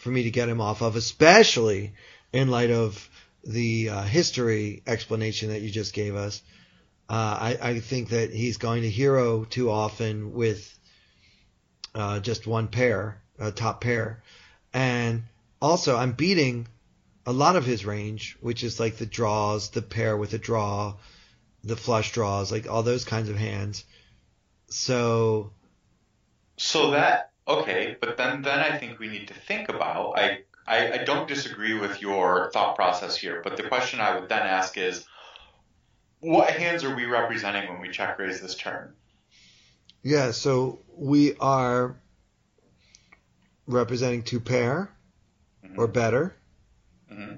[0.00, 1.92] for me to get him off of, especially
[2.32, 3.08] in light of
[3.44, 6.42] the uh, history explanation that you just gave us.
[7.08, 10.78] Uh, I, I think that he's going to hero too often with
[11.94, 14.22] uh, just one pair, a top pair.
[14.72, 15.24] And
[15.60, 16.66] also, I'm beating
[17.26, 20.94] a lot of his range, which is like the draws, the pair with a draw,
[21.62, 23.84] the flush draws, like all those kinds of hands.
[24.68, 25.50] So,
[26.56, 30.92] So that okay, but then then I think we need to think about I, I
[31.00, 34.76] I don't disagree with your thought process here, but the question I would then ask
[34.76, 35.04] is
[36.20, 38.94] what hands are we representing when we check raise this turn?
[40.02, 41.96] yeah, so we are
[43.66, 44.90] representing two pair
[45.76, 46.34] or better.
[47.08, 47.34] hmm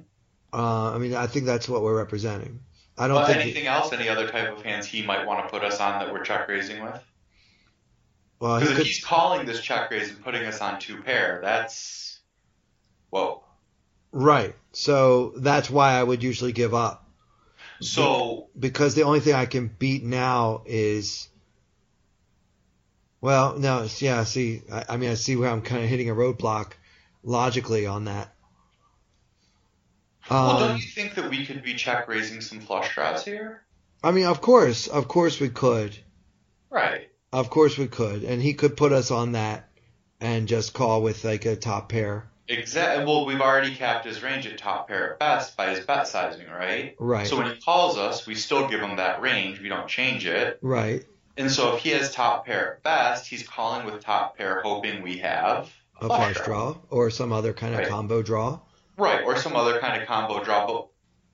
[0.52, 2.60] Uh, I mean, I think that's what we're representing.
[2.98, 3.38] I don't think.
[3.38, 3.92] anything else?
[3.92, 6.46] Any other type of hands he might want to put us on that we're check
[6.48, 7.02] raising with?
[8.42, 11.02] Well, he Because if could, he's calling this check raise and putting us on two
[11.02, 12.20] pair, that's
[13.10, 13.44] whoa.
[14.12, 14.54] right.
[14.72, 17.10] So that's why I would usually give up.
[17.80, 21.28] So because the only thing I can beat now is
[23.22, 24.24] well, no, yeah.
[24.24, 26.72] See, I, I mean, I see where I'm kind of hitting a roadblock
[27.22, 28.34] logically on that.
[30.30, 33.64] well, Um, don't you think that we could be check raising some flush draws here?
[34.02, 36.04] I mean, of course, of course we could.
[36.70, 37.11] Right.
[37.32, 38.24] Of course we could.
[38.24, 39.68] And he could put us on that
[40.20, 42.28] and just call with like a top pair.
[42.48, 43.04] Exactly.
[43.04, 46.48] Well, we've already capped his range at top pair at best by his bet sizing,
[46.48, 46.94] right?
[46.98, 47.26] Right.
[47.26, 49.60] So when he calls us, we still give him that range.
[49.60, 50.58] We don't change it.
[50.60, 51.04] right.
[51.38, 55.00] And so if he has top pair at best, he's calling with top pair, hoping
[55.02, 55.72] we have
[56.02, 57.88] A flush draw or some other kind of Right.
[57.88, 58.58] combo draw.
[58.98, 60.66] Right, or some other kind of combo draw.
[60.66, 60.88] But,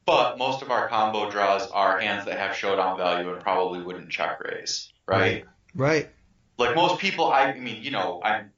[0.07, 4.11] but most of our combo draws are hands that have showdown value and probably wouldn't
[4.11, 5.19] check raise, right?
[5.21, 5.45] Right.
[6.59, 8.51] Like most people, I mean, you know, I'm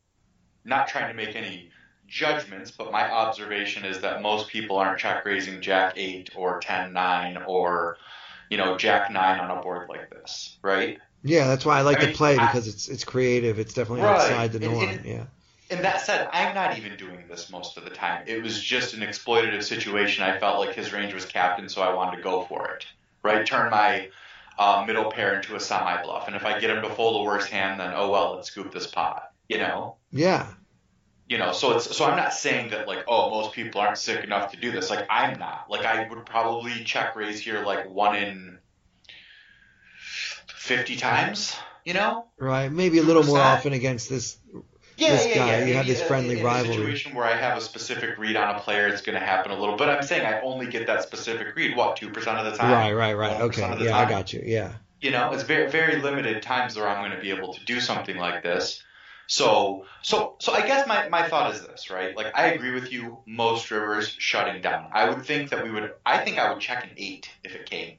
[0.65, 1.71] not trying to make any
[2.09, 6.93] judgments, but my observation is that most people aren't check raising Jack 8 or 10
[6.93, 7.99] 9 or,
[8.49, 10.99] you know, Jack 9 on a board like this, right?
[11.23, 13.59] Yeah, that's why I like I to mean, play I- because it's it's creative.
[13.59, 14.19] It's definitely Right.
[14.21, 14.89] outside the norm.
[14.89, 15.25] and- yeah.
[15.71, 18.25] And that said, I'm not even doing this most of the time.
[18.27, 20.25] It was just an exploitative situation.
[20.25, 22.87] I felt like his range was capped, and so I wanted to go for it.
[23.23, 23.47] Right?
[23.47, 24.09] Turn my
[24.61, 27.25] uh, middle pair into a semi bluff, and if I get him to fold a
[27.25, 29.33] worse hand, then oh well, let's scoop this pot.
[29.49, 29.97] You know.
[30.13, 30.49] Yeah.
[31.29, 31.53] You know.
[31.53, 34.61] So it's so I'm not saying that like oh most people aren't sick enough to
[34.61, 34.91] do this.
[34.91, 35.71] Like I'm not.
[35.71, 38.59] Like I would probably check raise here like one in
[40.47, 41.57] fifty times.
[41.87, 42.27] You know.
[42.39, 42.71] Right.
[42.71, 43.41] Maybe a little more 2%.
[43.41, 44.37] often against this.
[45.09, 46.71] This guy, you have this uh, friendly in rivalry.
[46.71, 49.51] A situation where I have a specific read on a player, it's going to happen
[49.51, 49.77] a little.
[49.77, 52.73] But I'm saying I only get that specific read what two percent of the time.
[52.73, 52.93] Right.
[52.93, 53.15] Right.
[53.15, 53.41] Right.
[53.43, 53.85] Okay.
[53.85, 54.43] Yeah, I got you.
[54.45, 54.73] Yeah.
[55.01, 57.81] You know, it's very very limited times where I'm going to be able to do
[57.81, 58.83] something like this.
[59.27, 62.17] So so so I guess my, my thought is this, right?
[62.17, 63.19] Like I agree with you.
[63.27, 64.89] Most rivers shutting down.
[64.93, 65.93] I would think that we would.
[66.05, 67.99] I think I would check an eight if it came,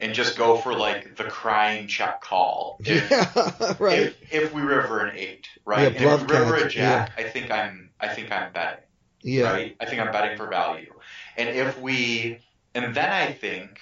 [0.00, 2.78] and just go for like the crying check call.
[2.84, 3.74] If, Yeah.
[3.78, 3.98] right.
[4.00, 5.92] if, if we river an eight, right?
[5.92, 8.84] Yeah, and if river a catch, jack, I think I'm I think I'm betting,
[9.22, 9.52] yeah.
[9.52, 9.76] right?
[9.80, 10.92] I think I'm betting for value.
[11.36, 12.38] And if we
[12.74, 13.80] and then I think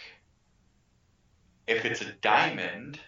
[1.67, 2.99] if it's a diamond,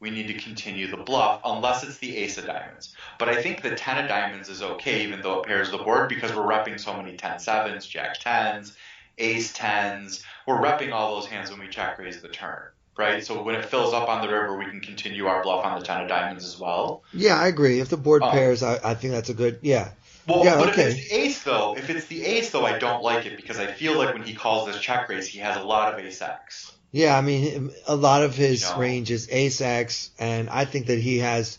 [0.00, 2.94] we need to continue the bluff unless it's the ace of diamonds.
[3.18, 6.08] But I think the ten of diamonds is okay even though it pairs the board
[6.08, 8.76] because we're repping so many ten sevens, jack tens,
[9.18, 10.22] ace tens.
[10.46, 12.68] We're repping all those hands when we check raise the turn.
[12.96, 13.24] Right?
[13.24, 15.84] So when it fills up on the river, we can continue our bluff on the
[15.84, 17.02] ten of diamonds as well.
[17.12, 17.80] Yeah, I agree.
[17.80, 18.30] If the board Oh.
[18.30, 19.58] pairs, I, I think that's a good.
[19.62, 19.90] Yeah.
[20.28, 20.82] Well, Yeah, but okay.
[20.90, 23.58] if it's the ace though, if it's the ace though, I don't like it because
[23.58, 26.22] I feel like when he calls this check raise, he has a lot of ace
[26.22, 26.72] X.
[26.92, 28.78] Yeah, I mean, a lot of his No.
[28.78, 31.58] range is ace X, and I think that he has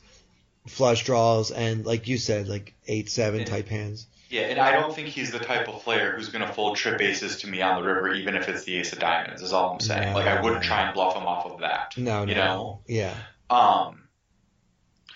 [0.68, 3.46] flush draws and, like you said, like eight seven Yeah.
[3.46, 4.08] type hands.
[4.30, 7.00] Yeah, and I don't think he's the type of player who's going to fold trip
[7.00, 9.42] aces to me on the river, even if it's the ace of diamonds.
[9.42, 10.14] Is all I'm saying.
[10.14, 10.16] No.
[10.16, 11.94] Like I wouldn't try and bluff him off of that.
[11.98, 12.82] No, no, You know?
[12.88, 13.16] yeah,
[13.50, 14.02] Um.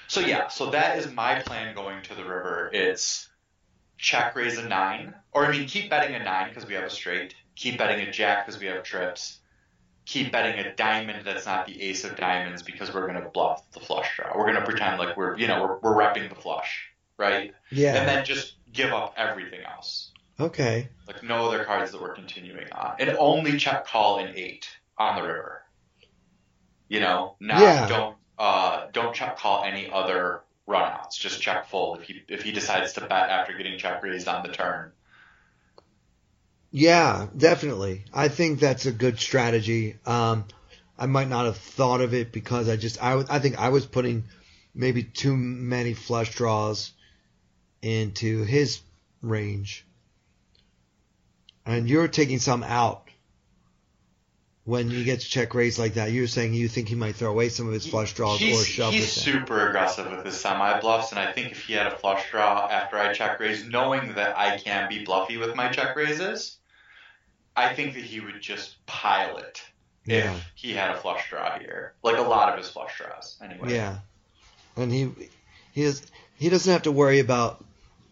[0.08, 2.70] So yeah, so that is my plan going to the river.
[2.74, 3.30] It's
[4.00, 6.90] check raise a nine, or I mean, keep betting a nine because we have a
[6.90, 7.36] straight.
[7.56, 9.40] Keep betting a jack because we have trips.
[10.06, 13.70] Keep betting a diamond that's not the ace of diamonds because we're going to bluff
[13.74, 14.36] the flush draw.
[14.36, 16.89] We're going to pretend like we're, you know, we're, we're repping the flush,
[17.20, 17.54] right?
[17.72, 17.96] yeah.
[17.96, 20.12] And then just give up everything else.
[20.40, 22.96] okay, Like no other cards that we're continuing on.
[23.00, 24.68] And only check call an eight
[24.98, 25.62] on the river.
[26.88, 27.88] You know, not Yeah.
[27.88, 31.20] don't uh don't check call any other runouts.
[31.20, 34.44] Just check fold if he if he decides to bet after getting check raised on
[34.44, 34.92] the turn.
[36.72, 38.06] yeah, definitely.
[38.14, 39.98] I think that's a good strategy.
[40.06, 40.46] Um,
[40.98, 43.86] I might not have thought of it because I just I, I think I was
[43.86, 44.26] putting
[44.76, 46.92] maybe too many flush draws
[47.82, 48.82] into his
[49.22, 49.86] range,
[51.66, 53.04] and you're taking some out.
[54.66, 57.50] When he gets check raised like that, you're saying you think he might throw away
[57.50, 61.12] some of his flush draws he's, or shove he's super aggressive with his semi bluffs,
[61.12, 64.38] and I think if he had a flush draw after I check raise, knowing that
[64.38, 66.60] I can be bluffy with my check raises,
[67.56, 69.64] I think that he would just pile it
[70.06, 71.94] if he had a flush draw here.
[72.04, 73.74] Like a lot of his flush draws, anyway.
[73.74, 74.00] yeah,
[74.76, 75.10] and he
[75.72, 76.04] he does
[76.38, 77.64] he doesn't have to worry about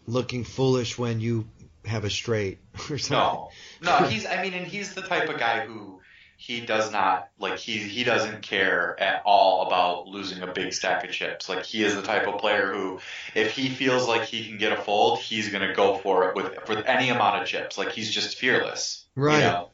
[0.08, 1.46] looking foolish when you
[1.84, 2.58] have a straight
[2.90, 3.16] or something.
[3.18, 3.50] No,
[3.82, 4.26] no, he's.
[4.26, 6.00] I mean, and he's the type of guy who
[6.36, 7.58] he does not like.
[7.58, 11.48] He he doesn't care at all about losing a big stack of chips.
[11.48, 13.00] Like he is the type of player who,
[13.34, 16.68] if he feels like he can get a fold, he's gonna go for it with
[16.68, 17.76] with any amount of chips.
[17.78, 19.04] Like he's just fearless.
[19.14, 19.36] Right.
[19.38, 19.70] You know?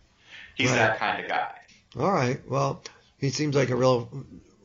[0.56, 0.76] He's Right.
[0.76, 1.50] that kind of guy.
[1.98, 2.40] All right.
[2.48, 2.82] Well,
[3.18, 4.08] he seems like a real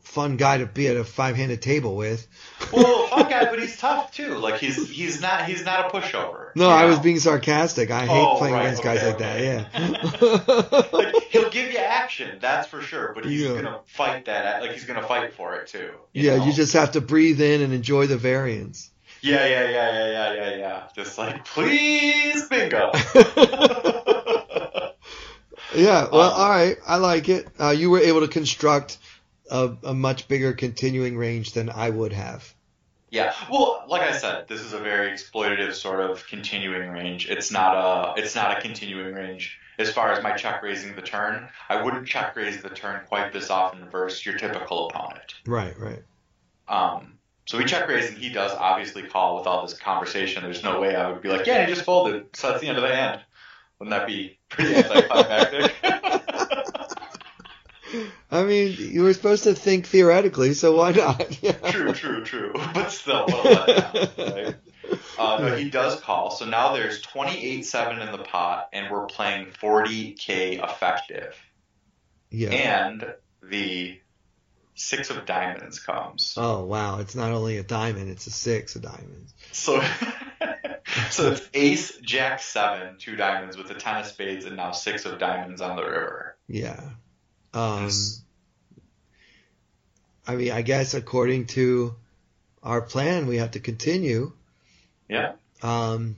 [0.10, 2.28] fun guy to be at a five-handed table with.
[2.74, 4.36] Well, fun guy, but he's tough too.
[4.36, 6.50] Like he's he's not he's not a pushover.
[6.56, 7.92] No, you I was being sarcastic.
[7.92, 9.68] I hate Oh, playing right, against guys okay, like okay.
[9.72, 10.82] that.
[10.82, 10.88] Yeah.
[10.98, 13.12] like he'll give you action, that's for sure.
[13.14, 13.54] But he's Yeah.
[13.62, 14.62] gonna fight that.
[14.62, 15.92] Like he's gonna fight for it too.
[16.14, 16.46] yeah, know?
[16.46, 18.90] you just have to breathe in and enjoy the variance.
[19.22, 20.84] Yeah, yeah, yeah, yeah, yeah, yeah, yeah.
[20.96, 22.92] Just like, please, bingo.
[25.76, 27.48] Yeah, well, Um, all right, I like it.
[27.60, 28.98] Uh, you were able to construct
[29.50, 32.54] a, a much bigger continuing range than I would have.
[33.12, 33.34] Yeah.
[33.50, 37.28] Well, like I said, this is a very exploitative sort of continuing range.
[37.30, 41.02] It's not a it's not a continuing range as far as my check raising the
[41.02, 41.50] turn.
[41.70, 45.36] I wouldn't check raise the turn quite this often versus your typical opponent.
[45.48, 46.04] Right, right.
[46.68, 47.14] Um,
[47.46, 50.44] so we check raise and he does obviously call with all this conversation.
[50.44, 52.78] There's no way I would be like, yeah, he just folded, so that's the end
[52.78, 53.22] of the hand.
[53.80, 55.74] Wouldn't that be pretty anticlimactic?
[58.32, 61.42] I mean, you were supposed to think theoretically, so why not?
[61.42, 61.52] Yeah.
[61.72, 62.54] true, true, true.
[62.74, 64.56] But still, letdown, right?
[65.18, 66.32] Uh, no, he does call.
[66.32, 71.36] So now there's 28-7 in the pot, and we're playing 40k effective.
[72.32, 72.50] Yeah.
[72.50, 73.14] And
[73.44, 74.00] the
[74.80, 76.36] six of diamonds comes.
[76.38, 79.34] Oh wow, it's not only a diamond, it's a six of diamonds.
[79.52, 79.82] So,
[81.10, 85.06] so it's ace, jack, seven, two diamonds with a ten of spades, and now six
[85.06, 86.38] of diamonds on the river.
[86.48, 86.82] Yeah.
[87.54, 87.92] Um,
[90.28, 91.96] I mean, I guess according to
[92.62, 94.32] our plan, we have to continue.
[95.08, 95.34] Yeah.
[95.62, 96.18] Um,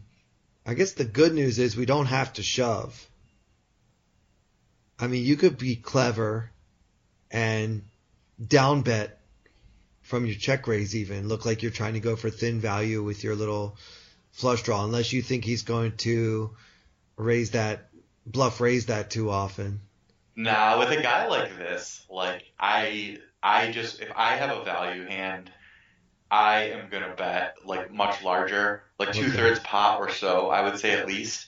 [0.65, 3.07] I guess the good news is we don't have to shove.
[4.99, 6.51] I mean, you could be clever
[7.31, 7.83] and
[8.45, 9.19] down bet
[10.01, 13.23] from your check raise even look like you're trying to go for thin value with
[13.23, 13.77] your little
[14.31, 16.51] flush draw unless you think he's going to
[17.15, 17.89] raise that
[18.25, 19.81] bluff raise that too often.
[20.41, 25.05] Nah, with a guy like this, like I, I just if I have a value
[25.05, 25.51] hand,
[26.31, 30.49] I am gonna bet like much larger, like two thirds pot or so.
[30.49, 31.47] I would say at least.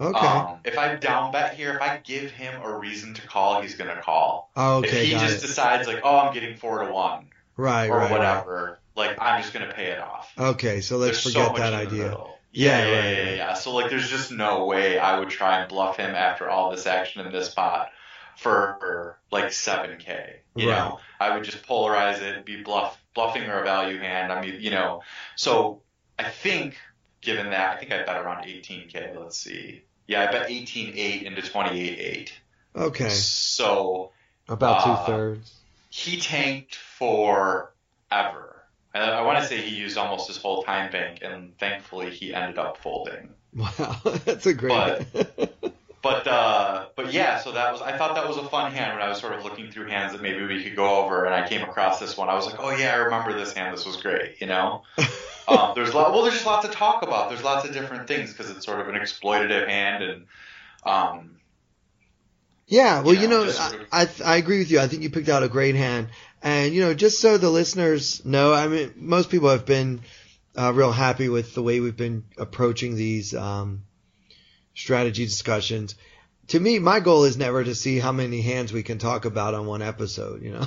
[0.00, 0.26] Okay.
[0.26, 3.74] Um, if I down bet here, if I give him a reason to call, he's
[3.76, 4.50] gonna call.
[4.56, 5.46] okay, if he just it.
[5.46, 8.12] decides like, oh, I'm getting four to one Right, or right, right.
[8.12, 10.32] whatever, like I'm just gonna pay it off.
[10.38, 12.16] Okay, so let's There's forget so that idea.
[12.52, 13.36] Yeah, Yeah, yeah, right, yeah, right.
[13.36, 13.54] yeah.
[13.54, 16.86] So like, there's just no way I would try and bluff him after all this
[16.86, 17.90] action in this pot
[18.38, 20.40] for, like 7k.
[20.56, 20.76] You Right.
[20.76, 24.32] know, I would just polarize it, be bluff, bluffing or a value hand.
[24.32, 25.02] I mean, you know,
[25.36, 25.82] so
[26.18, 26.76] I think
[27.20, 29.14] given that, I think I bet around 18k.
[29.16, 29.82] Let's see.
[30.06, 32.30] Yeah, I bet 18.8 into 28.8.
[32.76, 34.12] Okay, So
[34.48, 35.54] about Uh, two thirds.
[35.90, 37.74] he tanked for
[38.10, 38.64] ever.
[38.94, 42.34] I, I want to say he used almost his whole time bank, and thankfully he
[42.34, 43.30] ended up folding.
[43.54, 44.72] Wow, that's a great.
[45.14, 45.57] But
[46.04, 49.08] uh, but yeah, so that was I thought that was a fun hand when I
[49.08, 51.62] was sort of looking through hands that maybe we could go over, and I came
[51.62, 52.28] across this one.
[52.28, 53.76] I was like, oh yeah, I remember this hand.
[53.76, 54.82] This was great, you know.
[55.48, 57.30] um, there's lot, well, there's just lots to talk about.
[57.30, 60.24] There's lots of different things because it's sort of an exploitative hand, and
[60.84, 61.36] um,
[62.68, 64.78] yeah, well, you you know, know, just I, sort of- I I agree with you.
[64.78, 66.08] I think you picked out a great hand,
[66.42, 70.02] and you know, just so the listeners know, I mean, most people have been
[70.56, 73.82] uh, real happy with the way we've been approaching these um,
[74.78, 75.96] strategy discussions.
[76.48, 79.52] To me, my goal is never to see how many hands we can talk about
[79.54, 80.42] on one episode.
[80.42, 80.66] You know.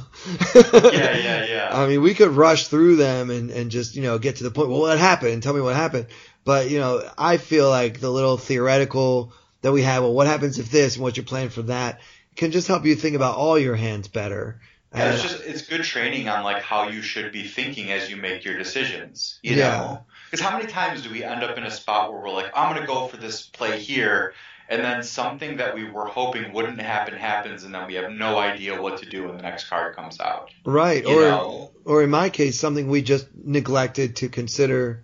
[0.94, 1.70] yeah, yeah, yeah.
[1.72, 4.52] I mean, we could rush through them and, and just, you know, get to the
[4.52, 4.70] point.
[4.70, 5.42] Well, what happened?
[5.42, 6.08] Tell me what happened.
[6.44, 10.60] But, you know, I feel like the little theoretical that we have, well, what happens
[10.60, 12.02] if this and what you're planning for that
[12.36, 14.60] can just help you think about all your hands better.
[14.94, 18.10] Yeah, it's uh, just it's good training on like how you should be thinking as
[18.10, 19.40] you make your decisions.
[19.42, 19.78] You Yeah.
[19.78, 22.52] know, because how many times do we end up in a spot where we're like,
[22.56, 24.34] I'm gonna go for this play here,
[24.70, 28.38] and then something that we were hoping wouldn't happen happens, and then we have no
[28.40, 30.50] idea what to do when the next card comes out.
[30.64, 31.06] right.
[31.06, 35.04] You Or, know, or in my case, something we just neglected to consider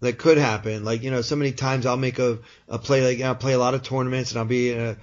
[0.00, 0.84] that could happen.
[0.84, 3.58] Like, you know, so many times I'll make a, a play, like, I'll play a
[3.58, 4.96] lot of tournaments and I'll be in a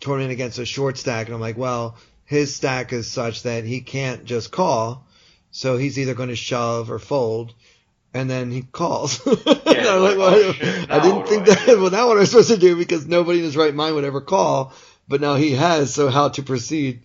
[0.00, 3.80] tournament against a short stack and I'm like, well, his stack is such that he
[3.80, 5.06] can't just call.
[5.50, 7.52] So he's either going to shove or fold.
[8.14, 9.20] And then he calls.
[9.26, 11.66] And I'm like, well, oh, shit, I didn't think I that.
[11.66, 11.80] do?
[11.82, 12.76] Well, now what am I supposed to do?
[12.76, 14.72] Because nobody in his right mind would ever call.
[15.08, 15.92] But now he has.
[15.92, 17.02] So how to proceed?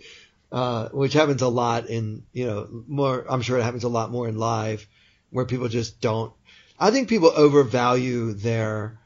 [0.51, 3.25] uh, which happens a lot in you know more.
[3.29, 4.87] I'm sure it happens a lot more in live,
[5.29, 6.33] where people just don't.
[6.79, 8.97] I think people overvalue their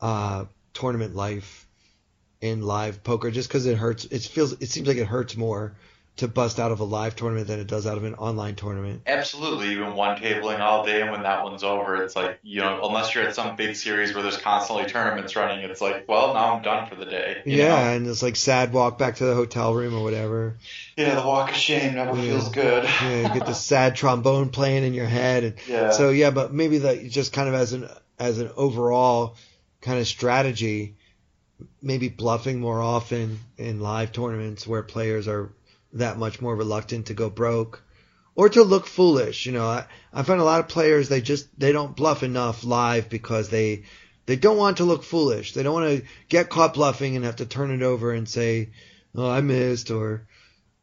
[0.00, 0.44] uh,
[0.74, 1.66] tournament life
[2.40, 4.04] in live poker just because it hurts.
[4.04, 4.52] It feels.
[4.52, 5.74] It seems like it hurts more
[6.20, 9.02] to bust out of a live tournament than it does out of an online tournament.
[9.06, 12.60] absolutely, you've been one tabling all day, and when that one's over, it's like you
[12.60, 16.32] know, unless you're at some big series where there's constantly tournaments running, it's like, well,
[16.34, 17.42] now I'm done for the day.
[17.44, 17.90] yeah, know?
[17.96, 20.56] and it's like sad walk back to the hotel room or whatever.
[20.96, 22.22] yeah, the walk of shame never Yeah.
[22.22, 22.84] feels good.
[22.84, 25.90] Yeah, you get the sad trombone playing in your head, and Yeah.
[25.90, 29.36] So yeah, but maybe that just kind of as an as an overall
[29.80, 30.96] kind of strategy,
[31.82, 35.50] maybe bluffing more often in live tournaments where players are
[35.94, 37.82] that much more reluctant to go broke
[38.34, 39.46] or to look foolish.
[39.46, 42.64] You know, I, I find a lot of players they just they don't bluff enough
[42.64, 43.84] live because they
[44.26, 45.52] they don't want to look foolish.
[45.54, 48.70] They don't want to get caught bluffing and have to turn it over and say,
[49.14, 50.26] "Oh, I missed," or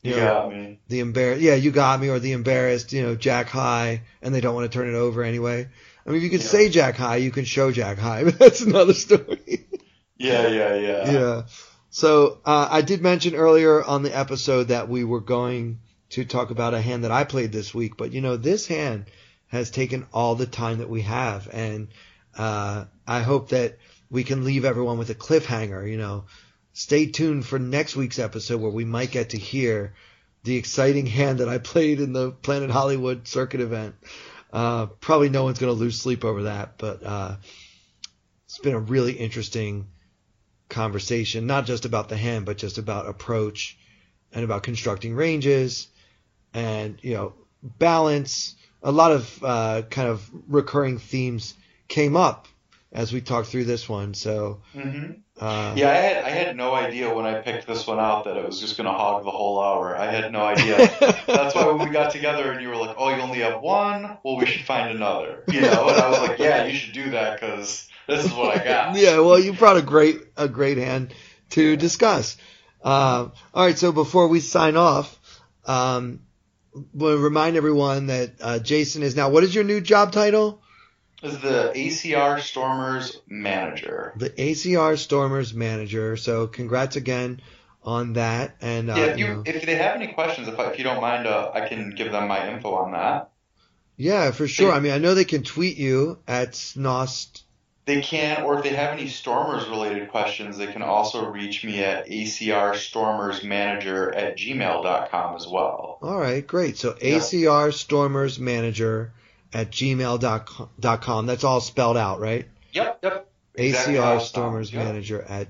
[0.04, 0.80] You know, got me.
[0.90, 1.42] the embarrassed.
[1.42, 2.92] Yeah, you got me, or the embarrassed.
[2.92, 5.70] You know, Jack high, and they don't want to turn it over anyway.
[6.06, 6.46] I mean, if you can Yeah.
[6.48, 9.68] say Jack high, you can show Jack high, but that's another story.
[10.18, 11.12] Yeah, yeah, yeah.
[11.12, 11.42] yeah.
[11.90, 15.80] So uh, I did mention earlier on the episode that we were going
[16.10, 19.06] to talk about a hand that I played this week, but you know this hand
[19.48, 21.88] has taken all the time that we have, and
[22.38, 23.78] uh, I hope that
[24.10, 25.90] we can leave everyone with a cliffhanger.
[25.90, 26.26] You know,
[26.74, 29.94] stay tuned for next week's episode where we might get to hear
[30.44, 33.96] the exciting hand that I played in the Planet Hollywood circuit event.
[34.52, 37.36] Uh, probably no one's going to lose sleep over that, but uh,
[38.46, 39.88] it's been a really interesting
[40.70, 43.78] conversation, not just about the hand, but just about approach
[44.34, 45.88] and about constructing ranges
[46.54, 48.56] and, you know, balance.
[48.84, 51.54] A lot of uh, kind of recurring themes
[51.88, 52.48] came up
[52.92, 54.14] as we talked through this one.
[54.14, 58.00] So, hmm uh, Yeah, I had I had no idea when I picked this one
[58.00, 59.96] out that it was just gonna hog the whole hour.
[59.96, 60.78] I had no idea.
[61.28, 64.18] That's why when we got together and you were like, "Oh, you only have one?
[64.24, 67.12] Well, we should find another." You know, and I was like, "Yeah, you should do
[67.12, 70.78] that because this is what I got." yeah, well, you brought a great a great
[70.78, 71.14] hand
[71.52, 72.38] to discuss.
[72.84, 75.20] Uh, all right, so before we sign off,
[75.66, 76.22] um,
[76.94, 79.30] we'll remind everyone that uh, Jason is now.
[79.30, 80.62] What is your new job title?
[81.24, 84.14] Is the ACR Stormers manager.
[84.18, 86.16] The ACR Stormers manager.
[86.16, 87.42] So congrats again
[87.82, 88.56] on that.
[88.62, 90.84] And uh, Yeah, if you you know, if they have any questions, if if you
[90.84, 93.32] don't mind, uh, I can give them my info on that.
[93.96, 94.72] yeah, for sure.
[94.72, 97.42] I mean, I know they can tweet you at Snost.
[97.88, 101.82] They can, or if they have any Stormers related questions, they can also reach me
[101.82, 105.98] at acrstormersmanager at gmail.com as well.
[106.02, 106.78] All right, great.
[106.78, 107.20] So Yeah.
[107.20, 107.72] ACR
[109.54, 111.26] at gmail.com.
[111.28, 112.46] That's all spelled out, right?
[112.74, 113.30] Yep, yep.
[113.56, 115.26] Exactly how ACR it sounds, Stormers yep.
[115.30, 115.48] At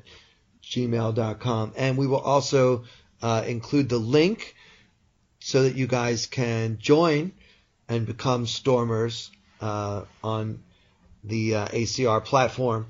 [0.61, 1.73] gmail.com.
[1.75, 2.83] And we will also
[3.23, 4.53] uh, include the link
[5.39, 7.31] so that you guys can join
[7.89, 10.61] and become Stormers uh, on
[11.23, 12.87] the uh, ACR platform.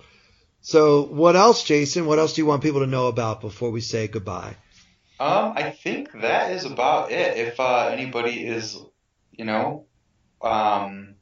[0.61, 2.05] So, what else, Jason?
[2.05, 4.55] What else do you want people to know about before we say goodbye?
[5.19, 7.37] Um, I think that is about it.
[7.37, 8.77] If uh, anybody is,
[9.31, 9.85] you know,
[10.41, 11.15] um,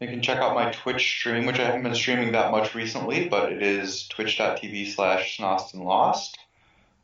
[0.00, 3.28] you can check out my Twitch stream, which I haven't been streaming that much recently,
[3.28, 6.30] but it is twitch.tv slash snostnlost.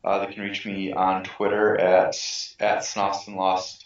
[0.05, 2.15] Uh, they can reach me on Twitter at
[2.61, 3.85] at snostnlost.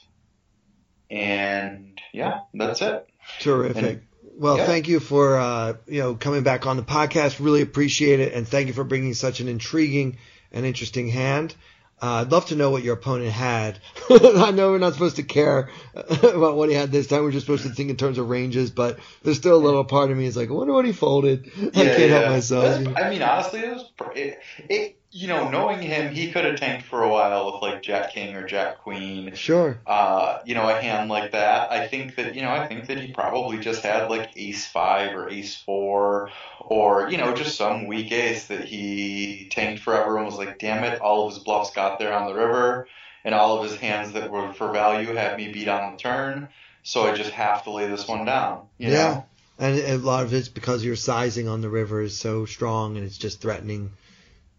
[1.10, 3.08] And yeah, that's it.
[3.40, 3.84] Terrific.
[3.84, 4.02] And-
[4.36, 4.66] well, yeah.
[4.66, 7.42] thank you for uh, you know coming back on the podcast.
[7.44, 10.18] Really appreciate it, and thank you for bringing such an intriguing
[10.52, 11.54] and interesting hand.
[12.00, 13.80] Uh, I'd love to know what your opponent had.
[14.10, 17.24] I know we're not supposed to care about what he had this time.
[17.24, 20.12] We're just supposed to think in terms of ranges, but there's still a little part
[20.12, 21.50] of me is like, I wonder what he folded.
[21.56, 22.64] I can't help myself.
[22.64, 24.97] That's- I mean, honestly, it was it, it.
[25.10, 28.36] You know, knowing him, he could have tanked for a while with like Jack King
[28.36, 29.34] or Jack Queen.
[29.34, 29.78] Sure.
[29.86, 31.72] Uh, you know, a hand like that.
[31.72, 35.16] I think that you know, I think that he probably just had like Ace Five
[35.16, 36.30] or Ace Four,
[36.60, 40.84] or you know, just some weak ace that he tanked forever and was like, damn
[40.84, 42.86] it, all of his bluffs got there on the river,
[43.24, 46.48] and all of his hands that were for value had me beat on the turn.
[46.82, 48.66] So I just have to lay this one down.
[48.76, 48.94] You Yeah.
[48.94, 49.24] know?
[49.58, 53.04] And a lot of it's because your sizing on the river is so strong and
[53.04, 53.90] it's just threatening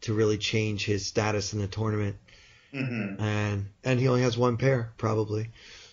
[0.01, 2.15] to really change his status in the tournament.
[2.71, 5.49] hmm and and he only has one pair probably.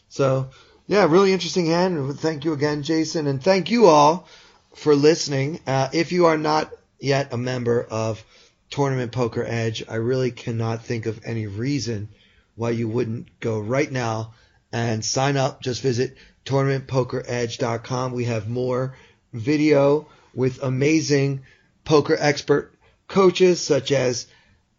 [0.08, 0.50] So
[0.86, 2.18] yeah, really interesting hand.
[2.20, 4.28] Thank you again, Jason, and thank you all
[4.74, 5.60] for listening.
[5.66, 8.22] Uh, if you are not yet a member of
[8.70, 12.08] Tournament Poker Edge, I really cannot think of any reason
[12.54, 14.34] why you wouldn't go right now
[14.72, 15.60] and sign up.
[15.60, 18.12] Just visit tournamentpokeredge.com.
[18.12, 18.94] We have more
[19.32, 21.42] video with amazing
[21.84, 22.72] poker expert
[23.08, 24.26] coaches such as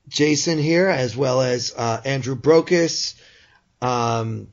[0.08, 3.16] Jason here, as well as uh, Andrew Brokos,
[3.82, 4.48] um,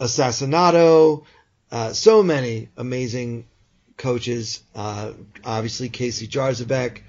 [0.00, 1.24] Assassinato,
[1.70, 3.46] uh, so many amazing
[3.96, 4.62] coaches.
[4.74, 5.12] Uh,
[5.44, 7.02] obviously, Casey Jarzabek.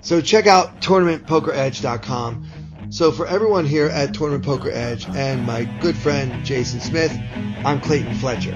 [0.00, 2.46] So check out tournamentpokeredge.com.
[2.90, 7.12] So for everyone here at Tournament Poker Edge and my good friend Jason Smith,
[7.64, 8.54] I'm Clayton Fletcher.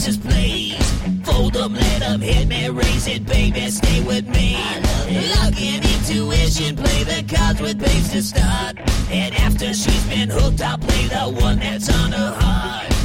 [0.00, 0.92] Texas plays.
[1.24, 4.54] Fold them, let them hit me, raise it, baby, stay with me.
[5.36, 8.78] Luck and intuition, play the cards with babes to start.
[9.10, 12.99] And after she's been hooked, I'll play the one that's on her heart.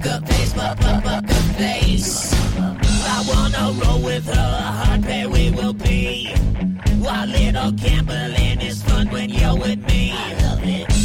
[0.00, 2.32] poker face, but poker face.
[2.56, 6.28] I wanna roll with her, hard pair we will be.
[7.00, 10.12] While little gambling is fun when you're with me.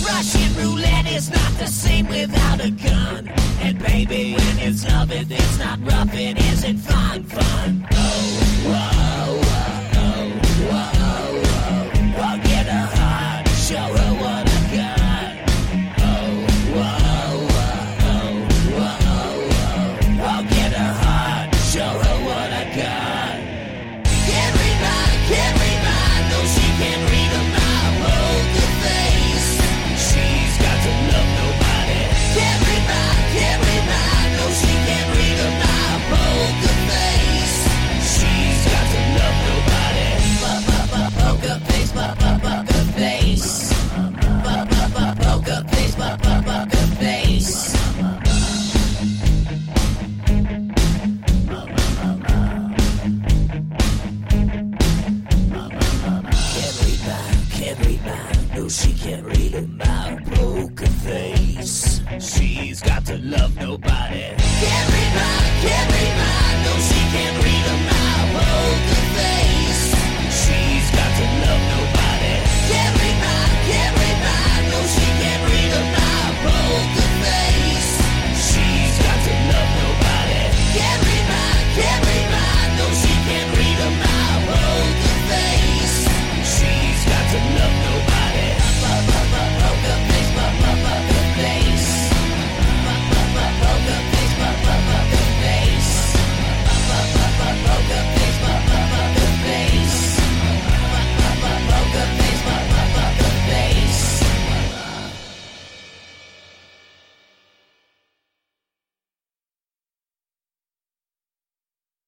[0.05, 3.29] Russian roulette is not the same without a gun.
[3.61, 7.87] And baby, when it's love, it's not rough, it isn't fun, fun.
[7.91, 8.92] Oh, whoa.